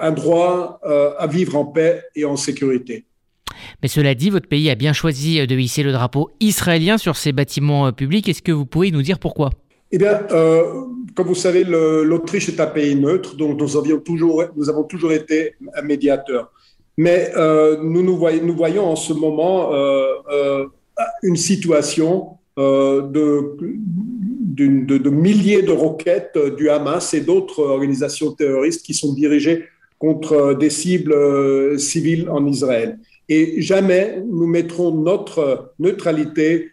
un 0.00 0.10
droit 0.10 0.80
à 0.82 1.26
vivre 1.28 1.54
en 1.56 1.66
paix 1.66 2.02
et 2.16 2.24
en 2.24 2.36
sécurité. 2.36 3.04
Mais 3.80 3.88
cela 3.88 4.16
dit, 4.16 4.30
votre 4.30 4.48
pays 4.48 4.68
a 4.68 4.74
bien 4.74 4.92
choisi 4.92 5.46
de 5.46 5.56
hisser 5.56 5.84
le 5.84 5.92
drapeau 5.92 6.30
israélien 6.40 6.98
sur 6.98 7.14
ses 7.14 7.30
bâtiments 7.30 7.92
publics. 7.92 8.28
Est-ce 8.28 8.42
que 8.42 8.50
vous 8.50 8.66
pouvez 8.66 8.90
nous 8.90 9.02
dire 9.02 9.20
pourquoi? 9.20 9.50
Eh 9.92 9.98
bien, 9.98 10.26
euh, 10.32 10.82
comme 11.14 11.28
vous 11.28 11.36
savez, 11.36 11.62
l'Autriche 11.64 12.48
est 12.48 12.60
un 12.60 12.66
pays 12.66 12.96
neutre, 12.96 13.36
donc 13.36 13.60
nous, 13.60 13.76
avions 13.76 14.00
toujours, 14.00 14.42
nous 14.56 14.68
avons 14.68 14.82
toujours 14.82 15.12
été 15.12 15.54
un 15.74 15.82
médiateur. 15.82 16.50
Mais 16.96 17.30
euh, 17.36 17.78
nous, 17.82 18.02
nous, 18.02 18.16
voyons, 18.16 18.44
nous, 18.44 18.56
voyons, 18.56 18.86
en 18.88 18.96
ce 18.96 19.12
moment 19.12 19.72
euh, 19.72 20.66
une 21.22 21.36
situation 21.36 22.38
de, 22.56 23.56
de, 23.60 24.96
de, 24.96 25.10
milliers 25.10 25.62
de 25.62 25.72
roquettes 25.72 26.38
du 26.56 26.70
Hamas 26.70 27.12
et 27.12 27.20
d'autres 27.20 27.60
organisations 27.62 28.32
terroristes 28.32 28.84
qui 28.84 28.94
sont 28.94 29.12
dirigées 29.12 29.64
contre 29.98 30.54
des 30.54 30.70
cibles 30.70 31.78
civiles 31.78 32.30
en 32.30 32.46
Israël. 32.46 32.98
Et 33.28 33.60
jamais 33.60 34.22
nous 34.26 34.46
mettrons 34.46 34.90
notre 34.92 35.74
neutralité 35.78 36.70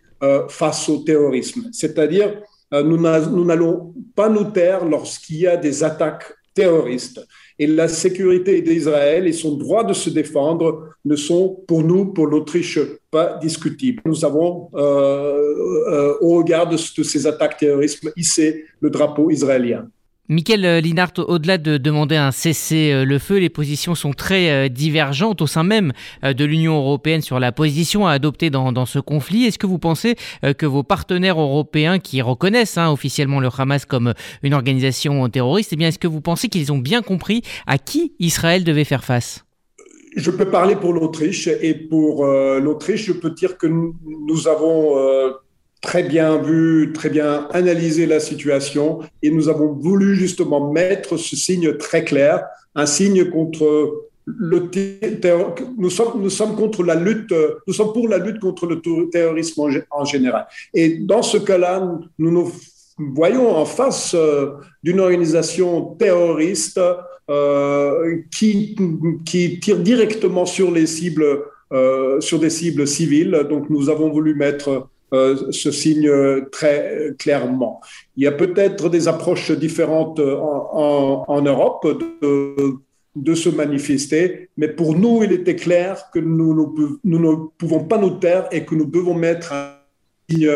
face 0.48 0.88
au 0.88 1.00
terrorisme. 1.00 1.70
C'est-à-dire, 1.74 2.34
euh, 2.74 2.84
nous 2.84 3.46
n'allons 3.46 3.94
pas 4.16 4.30
nous 4.30 4.46
taire 4.46 4.86
lorsqu'il 4.86 5.38
y 5.38 5.48
a 5.48 5.58
des 5.58 5.84
attaques 5.84 6.34
terroristes. 6.54 7.26
Et 7.60 7.68
la 7.68 7.88
sécurité 7.88 8.62
d'Israël 8.62 9.28
et 9.28 9.34
son 9.34 9.58
droit 9.58 9.84
de 9.84 9.94
se 9.94 10.10
défendre 10.10 10.90
ne 11.06 11.16
sont 11.16 11.64
pour 11.68 11.84
nous, 11.84 12.06
pour 12.06 12.28
l'Autriche, 12.28 12.80
pas 13.12 13.38
discutibles. 13.42 14.02
Nous 14.06 14.26
avons, 14.26 14.70
euh, 14.74 15.38
euh, 15.90 16.18
au 16.22 16.38
regard 16.38 16.68
de, 16.68 16.76
de 16.76 17.04
ces 17.04 17.28
attaques 17.28 17.58
terroristes, 17.58 18.08
hissé 18.18 18.66
le 18.80 18.90
drapeau 18.90 19.30
israélien. 19.30 19.88
Michael 20.30 20.64
euh, 20.64 20.80
Linhart, 20.80 21.12
au-delà 21.18 21.58
de 21.58 21.76
demander 21.76 22.16
un 22.16 22.32
cessez-le-feu, 22.32 23.40
les 23.40 23.50
positions 23.50 23.94
sont 23.94 24.14
très 24.14 24.50
euh, 24.50 24.70
divergentes 24.70 25.42
au 25.42 25.48
sein 25.48 25.64
même 25.64 25.92
euh, 26.24 26.32
de 26.32 26.46
l'Union 26.46 26.78
européenne 26.78 27.20
sur 27.20 27.42
la 27.42 27.52
position 27.52 28.08
à 28.08 28.14
adopter 28.14 28.50
dans, 28.50 28.86
ce 28.86 29.00
conflit. 29.00 29.44
Est-ce 29.44 29.60
que 29.60 29.68
vous 29.68 29.80
pensez 29.80 30.16
que 30.58 30.66
vos 30.66 30.84
partenaires 30.84 31.40
européens 31.40 32.00
qui 32.00 32.22
reconnaissent 32.22 32.78
hein, 32.78 32.90
officiellement 32.90 33.40
le 33.40 33.50
Hamas 33.56 33.86
comme 33.86 34.14
une 34.42 34.54
organisation 34.54 35.28
terroriste, 35.30 35.74
eh 35.74 35.76
bien, 35.76 35.90
est-ce 35.90 36.00
que 36.00 36.08
vous 36.08 36.22
pensez 36.22 36.50
qu'ils 36.50 36.72
ont 36.72 36.78
bien 36.78 37.02
compris 37.02 37.42
à 37.68 37.78
qui 37.78 38.14
Israël 38.20 38.64
devait 38.64 38.84
faire 38.84 39.04
face? 39.04 39.46
Je 40.16 40.32
peux 40.32 40.50
parler 40.50 40.76
pour 40.76 40.94
l'Autriche 40.94 41.48
et 41.48 41.74
pour 41.74 42.26
l'Autriche, 42.26 43.06
je 43.06 43.14
peux 43.14 43.32
dire 43.32 43.58
que 43.58 43.68
nous 43.68 44.48
avons 44.48 44.98
très 45.84 46.02
bien 46.02 46.38
vu, 46.38 46.92
très 46.94 47.10
bien 47.10 47.48
analysé 47.52 48.08
la 48.08 48.20
situation 48.20 49.02
et 49.22 49.30
nous 49.30 49.50
avons 49.50 49.74
voulu 49.74 50.16
justement 50.16 50.72
mettre 50.72 51.18
ce 51.18 51.36
signe 51.36 51.78
très 51.78 52.04
clair, 52.04 52.46
un 52.74 52.88
signe 52.88 53.30
contre 53.30 54.08
le. 54.26 54.72
Nous 55.78 55.90
sommes, 55.90 56.22
nous 56.22 56.30
sommes 56.30 56.56
contre 56.56 56.84
la 56.84 56.96
lutte, 56.96 57.34
nous 57.68 57.74
sommes 57.74 57.92
pour 57.92 58.08
la 58.08 58.18
lutte 58.18 58.40
contre 58.40 58.66
le 58.66 58.82
terrorisme 59.12 59.70
en, 59.92 60.06
général. 60.06 60.48
Et 60.74 60.98
dans 61.00 61.22
ce 61.22 61.38
cas-là, 61.38 61.86
nous 62.18 62.32
nous 62.32 62.52
voyons 62.98 63.54
en 63.56 63.66
face 63.66 64.14
euh, 64.16 64.52
d'une 64.84 65.02
organisation 65.02 65.96
terroriste 65.96 66.80
euh, 67.30 68.22
qui, 68.32 68.78
qui 69.26 69.60
tire 69.60 69.80
directement 69.80 70.46
sur 70.46 70.72
les 70.72 70.88
cibles, 70.88 71.44
euh, 71.74 72.22
sur 72.22 72.40
des 72.40 72.50
cibles 72.50 72.88
civiles. 72.88 73.46
Donc, 73.50 73.70
nous 73.70 73.90
avons 73.90 74.10
voulu 74.10 74.36
mettre 74.36 74.88
euh, 75.14 75.52
se 75.52 75.72
signe 75.72 76.10
très 76.52 77.14
clairement. 77.20 77.82
Il 78.18 78.24
y 78.24 78.28
a 78.28 78.32
peut-être 78.32 78.90
des 78.90 79.08
approches 79.08 79.52
différentes 79.52 80.20
en, 80.20 81.42
Europe 81.42 81.88
de, 83.16 83.36
se 83.36 83.50
manifester, 83.50 84.50
mais 84.58 84.70
pour 84.70 84.96
nous, 84.96 85.24
il 85.24 85.32
était 85.32 85.56
clair 85.56 86.10
que 86.12 86.20
nous, 86.20 86.54
ne 87.04 87.48
pouvons 87.58 87.84
pas 87.84 87.98
nous 87.98 88.18
taire 88.18 88.48
et 88.52 88.66
que 88.66 88.74
nous 88.74 88.86
devons 88.86 89.14
mettre 89.14 89.54
un 89.54 89.74
signe 90.30 90.50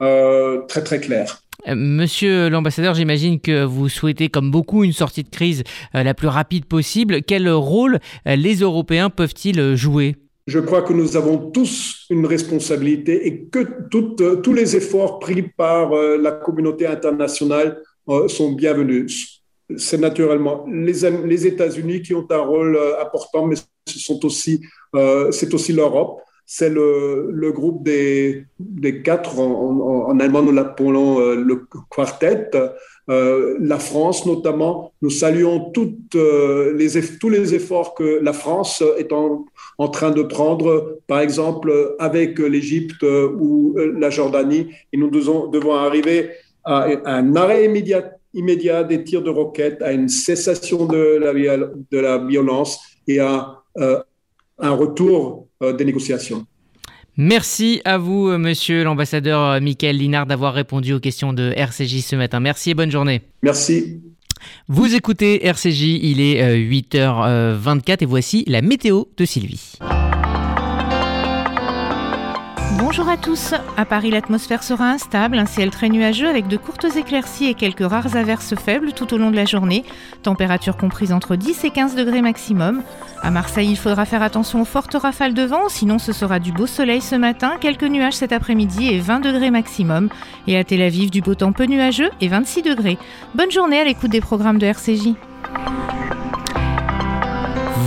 euh, 0.00 0.62
très 0.68 0.84
très 0.84 1.00
clair. 1.00 1.40
Euh, 1.66 1.74
monsieur 1.74 2.48
l'ambassadeur, 2.48 2.94
j'imagine 2.94 3.40
que 3.40 3.64
vous 3.64 3.88
souhaitez, 3.88 4.28
comme 4.28 4.50
beaucoup, 4.50 4.84
une 4.84 4.92
sortie 4.92 5.24
de 5.24 5.28
crise 5.28 5.64
la 5.92 6.14
plus 6.14 6.28
rapide 6.28 6.66
possible. 6.66 7.22
Quel 7.22 7.48
rôle 7.50 7.98
les 8.26 8.56
Européens 8.56 9.10
peuvent-ils 9.10 9.74
jouer? 9.74 10.16
Je 10.46 10.58
crois 10.58 10.82
que 10.82 10.92
nous 10.92 11.16
avons 11.16 11.50
tous 11.50 12.06
une 12.10 12.26
responsabilité 12.26 13.26
et 13.26 13.44
que 13.44 13.60
euh, 13.60 14.36
tous 14.36 14.52
les 14.52 14.76
efforts 14.76 15.18
pris 15.18 15.42
par 15.42 15.92
euh, 15.92 16.18
la 16.18 16.32
communauté 16.32 16.86
internationale 16.86 17.82
euh, 18.08 18.28
sont 18.28 18.52
bienvenus. 18.52 19.42
C'est 19.78 19.98
naturellement 19.98 20.66
les, 20.70 21.46
États-Unis 21.46 22.02
qui 22.02 22.14
ont 22.14 22.26
un 22.30 22.38
rôle 22.38 22.78
important, 23.00 23.46
mais 23.46 23.56
ce 23.56 23.98
sont 23.98 24.22
aussi, 24.26 24.60
c'est 25.30 25.54
aussi 25.54 25.72
l'Europe. 25.72 26.20
C'est 26.44 26.68
le, 26.68 27.50
groupe 27.50 27.82
des, 27.82 28.44
quatre, 29.02 29.38
en, 29.38 30.10
en, 30.10 30.20
allemand 30.20 30.42
nous 30.42 30.52
l'appelons 30.52 31.18
le 31.34 31.66
quartet, 31.88 32.50
la 33.08 33.78
France 33.78 34.24
notamment. 34.24 34.92
Nous 35.02 35.10
saluons 35.10 35.72
les, 35.74 37.00
tous 37.20 37.28
les 37.28 37.54
efforts 37.54 37.94
que 37.94 38.20
la 38.22 38.32
France 38.32 38.82
est 38.98 39.12
en, 39.12 39.44
train 39.92 40.10
de 40.10 40.22
prendre, 40.22 40.98
par 41.06 41.20
exemple, 41.20 41.96
avec 41.98 42.38
l'Égypte 42.38 43.02
ou 43.02 43.76
la 43.76 44.10
Jordanie. 44.10 44.68
Et 44.92 44.96
nous 44.96 45.10
devons, 45.10 45.74
arriver 45.74 46.30
à 46.64 46.86
un 47.04 47.36
arrêt 47.36 47.64
immédiat, 47.66 48.84
des 48.84 49.04
tirs 49.04 49.22
de 49.22 49.30
roquettes, 49.30 49.82
à 49.82 49.92
une 49.92 50.08
cessation 50.08 50.86
de 50.86 51.18
la, 51.90 52.18
violence 52.18 52.80
et 53.06 53.20
à 53.20 53.62
euh, 53.78 54.00
un 54.58 54.70
retour 54.70 55.48
euh, 55.62 55.72
des 55.72 55.84
négociations. 55.84 56.46
Merci 57.16 57.80
à 57.84 57.98
vous, 57.98 58.36
monsieur 58.38 58.82
l'ambassadeur 58.82 59.60
Michael 59.60 59.98
Linard, 59.98 60.26
d'avoir 60.26 60.54
répondu 60.54 60.92
aux 60.92 61.00
questions 61.00 61.32
de 61.32 61.52
RCJ 61.56 62.00
ce 62.00 62.16
matin. 62.16 62.40
Merci 62.40 62.70
et 62.70 62.74
bonne 62.74 62.90
journée. 62.90 63.22
Merci. 63.42 64.00
Vous 64.68 64.94
écoutez 64.94 65.46
RCJ, 65.46 65.82
il 65.82 66.20
est 66.20 66.58
8h24 66.58 67.26
euh, 67.28 67.96
et 68.00 68.06
voici 68.06 68.44
la 68.46 68.62
météo 68.62 69.04
de 69.16 69.24
Sylvie. 69.24 69.78
Bonjour 72.76 73.08
à 73.08 73.16
tous. 73.16 73.54
À 73.76 73.84
Paris, 73.84 74.10
l'atmosphère 74.10 74.64
sera 74.64 74.90
instable, 74.90 75.38
un 75.38 75.46
ciel 75.46 75.70
très 75.70 75.88
nuageux 75.88 76.28
avec 76.28 76.48
de 76.48 76.56
courtes 76.56 76.96
éclaircies 76.96 77.46
et 77.46 77.54
quelques 77.54 77.88
rares 77.88 78.16
averses 78.16 78.54
faibles 78.56 78.92
tout 78.92 79.14
au 79.14 79.16
long 79.16 79.30
de 79.30 79.36
la 79.36 79.44
journée. 79.44 79.84
Température 80.22 80.76
comprise 80.76 81.12
entre 81.12 81.36
10 81.36 81.64
et 81.64 81.70
15 81.70 81.94
degrés 81.94 82.20
maximum. 82.20 82.82
À 83.22 83.30
Marseille, 83.30 83.70
il 83.70 83.76
faudra 83.76 84.04
faire 84.04 84.22
attention 84.22 84.62
aux 84.62 84.64
fortes 84.64 84.94
rafales 84.94 85.34
de 85.34 85.42
vent, 85.42 85.68
sinon 85.68 86.00
ce 86.00 86.12
sera 86.12 86.40
du 86.40 86.50
beau 86.50 86.66
soleil 86.66 87.00
ce 87.00 87.14
matin, 87.14 87.52
quelques 87.60 87.84
nuages 87.84 88.14
cet 88.14 88.32
après-midi 88.32 88.88
et 88.88 88.98
20 88.98 89.20
degrés 89.20 89.50
maximum. 89.50 90.08
Et 90.48 90.56
à 90.56 90.64
Tel 90.64 90.82
Aviv, 90.82 91.10
du 91.10 91.20
beau 91.20 91.36
temps 91.36 91.52
peu 91.52 91.66
nuageux 91.66 92.10
et 92.20 92.28
26 92.28 92.62
degrés. 92.62 92.98
Bonne 93.34 93.52
journée 93.52 93.78
à 93.78 93.84
l'écoute 93.84 94.10
des 94.10 94.20
programmes 94.20 94.58
de 94.58 94.66
RCJ. 94.66 95.14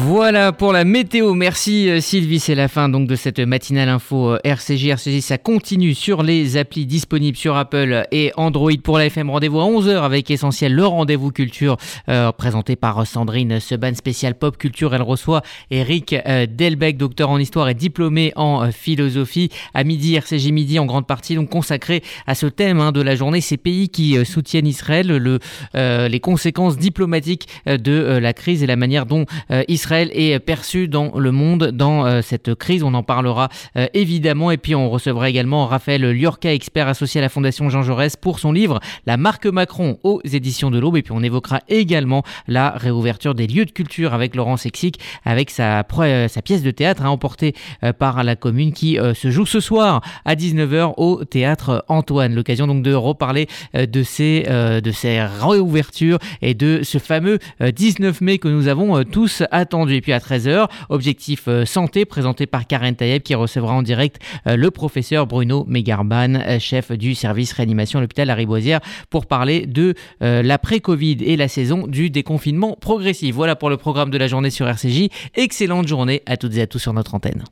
Voilà 0.09 0.53
pour 0.53 0.71
la 0.71 0.85
météo. 0.85 1.33
Merci 1.33 1.89
euh, 1.89 1.99
Sylvie. 1.99 2.39
C'est 2.39 2.55
la 2.55 2.69
fin 2.69 2.87
donc 2.87 3.09
de 3.09 3.15
cette 3.17 3.39
matinale 3.39 3.89
info 3.89 4.35
euh, 4.35 4.39
RCJ. 4.45 4.85
RCJ, 4.87 5.19
ça 5.19 5.37
continue 5.37 5.93
sur 5.93 6.23
les 6.23 6.55
applis 6.55 6.85
disponibles 6.85 7.35
sur 7.35 7.57
Apple 7.57 8.05
et 8.13 8.31
Android 8.37 8.71
pour 8.81 8.99
la 8.99 9.07
FM. 9.07 9.29
Rendez-vous 9.29 9.59
à 9.59 9.65
11h 9.65 9.97
avec 9.97 10.31
Essentiel, 10.31 10.73
le 10.73 10.85
rendez-vous 10.85 11.31
culture 11.31 11.75
euh, 12.07 12.31
présenté 12.31 12.77
par 12.77 13.05
Sandrine 13.05 13.59
Seban, 13.59 13.95
spécial 13.95 14.35
pop 14.35 14.57
culture. 14.57 14.95
Elle 14.95 15.01
reçoit 15.01 15.41
Eric 15.71 16.15
Delbecq, 16.25 16.95
docteur 16.95 17.29
en 17.29 17.37
histoire 17.37 17.67
et 17.67 17.73
diplômé 17.73 18.31
en 18.37 18.71
philosophie. 18.71 19.49
À 19.73 19.83
midi, 19.83 20.15
RCJ 20.15 20.51
midi 20.53 20.79
en 20.79 20.85
grande 20.85 21.05
partie 21.05 21.35
donc 21.35 21.49
consacré 21.49 22.01
à 22.27 22.33
ce 22.33 22.47
thème 22.47 22.79
hein, 22.79 22.93
de 22.93 23.01
la 23.01 23.15
journée, 23.15 23.41
ces 23.41 23.57
pays 23.57 23.89
qui 23.89 24.25
soutiennent 24.25 24.67
Israël, 24.67 25.07
le, 25.07 25.39
les 25.73 26.19
conséquences 26.21 26.77
diplomatiques 26.77 27.49
de 27.65 28.17
la 28.21 28.31
crise 28.31 28.63
et 28.63 28.67
la 28.67 28.77
manière 28.77 29.05
dont 29.05 29.25
Israël 29.67 29.96
est 30.01 30.39
perçu 30.39 30.87
dans 30.87 31.17
le 31.17 31.31
monde 31.31 31.71
dans 31.71 32.05
euh, 32.05 32.21
cette 32.21 32.55
crise. 32.55 32.83
On 32.83 32.93
en 32.93 33.03
parlera 33.03 33.49
euh, 33.75 33.87
évidemment. 33.93 34.51
Et 34.51 34.57
puis 34.57 34.75
on 34.75 34.89
recevra 34.89 35.29
également 35.29 35.65
Raphaël 35.65 36.09
Liorca, 36.11 36.53
expert 36.53 36.87
associé 36.87 37.19
à 37.19 37.21
la 37.21 37.29
Fondation 37.29 37.69
Jean 37.69 37.83
Jaurès, 37.83 38.15
pour 38.15 38.39
son 38.39 38.51
livre 38.51 38.79
La 39.05 39.17
marque 39.17 39.45
Macron 39.45 39.99
aux 40.03 40.21
éditions 40.23 40.71
de 40.71 40.79
l'Aube. 40.79 40.97
Et 40.97 41.01
puis 41.01 41.13
on 41.13 41.23
évoquera 41.23 41.61
également 41.69 42.23
la 42.47 42.71
réouverture 42.71 43.35
des 43.35 43.47
lieux 43.47 43.65
de 43.65 43.71
culture 43.71 44.13
avec 44.13 44.35
Laurent 44.35 44.57
Sexic, 44.57 44.99
avec 45.25 45.49
sa, 45.49 45.85
euh, 45.99 46.27
sa 46.27 46.41
pièce 46.41 46.63
de 46.63 46.71
théâtre 46.71 47.03
hein, 47.03 47.09
emportée 47.09 47.53
par 47.99 48.23
la 48.23 48.35
commune 48.35 48.73
qui 48.73 48.97
se 49.13 49.31
joue 49.31 49.45
ce 49.45 49.59
soir 49.59 50.01
à 50.25 50.35
19h 50.35 50.93
au 50.97 51.23
théâtre 51.23 51.85
Antoine. 51.87 52.33
L'occasion 52.33 52.67
donc 52.67 52.83
de 52.83 52.93
reparler 52.93 53.47
de 53.73 54.03
ces, 54.03 54.43
de 54.47 54.91
ces 54.91 55.21
réouvertures 55.21 56.19
et 56.41 56.53
de 56.53 56.81
ce 56.83 56.97
fameux 56.97 57.39
19 57.61 58.21
mai 58.21 58.37
que 58.37 58.47
nous 58.47 58.67
avons 58.67 59.03
tous 59.03 59.43
attendu. 59.51 59.86
Et 59.95 60.01
puis 60.01 60.13
à 60.13 60.19
13h, 60.19 60.67
objectif 60.89 61.45
euh, 61.47 61.65
santé 61.65 62.05
présenté 62.05 62.45
par 62.45 62.67
Karen 62.67 62.95
Tayeb 62.95 63.21
qui 63.21 63.35
recevra 63.35 63.73
en 63.73 63.81
direct 63.81 64.21
euh, 64.47 64.55
le 64.55 64.71
professeur 64.71 65.27
Bruno 65.27 65.65
Megarban, 65.67 66.35
euh, 66.35 66.59
chef 66.59 66.91
du 66.91 67.15
service 67.15 67.53
réanimation 67.53 67.99
à 67.99 68.01
l'hôpital 68.01 68.27
Lariboisière, 68.27 68.79
pour 69.09 69.25
parler 69.25 69.65
de 69.65 69.93
l'après-Covid 70.19 71.17
et 71.21 71.37
la 71.37 71.47
saison 71.47 71.87
du 71.87 72.09
déconfinement 72.09 72.75
progressif. 72.79 73.33
Voilà 73.35 73.55
pour 73.55 73.69
le 73.69 73.77
programme 73.77 74.09
de 74.09 74.17
la 74.17 74.27
journée 74.27 74.49
sur 74.49 74.67
RCJ. 74.67 75.09
Excellente 75.35 75.87
journée 75.87 76.23
à 76.25 76.37
toutes 76.37 76.55
et 76.57 76.61
à 76.61 76.67
tous 76.67 76.79
sur 76.79 76.93
notre 76.93 77.15
antenne. 77.15 77.43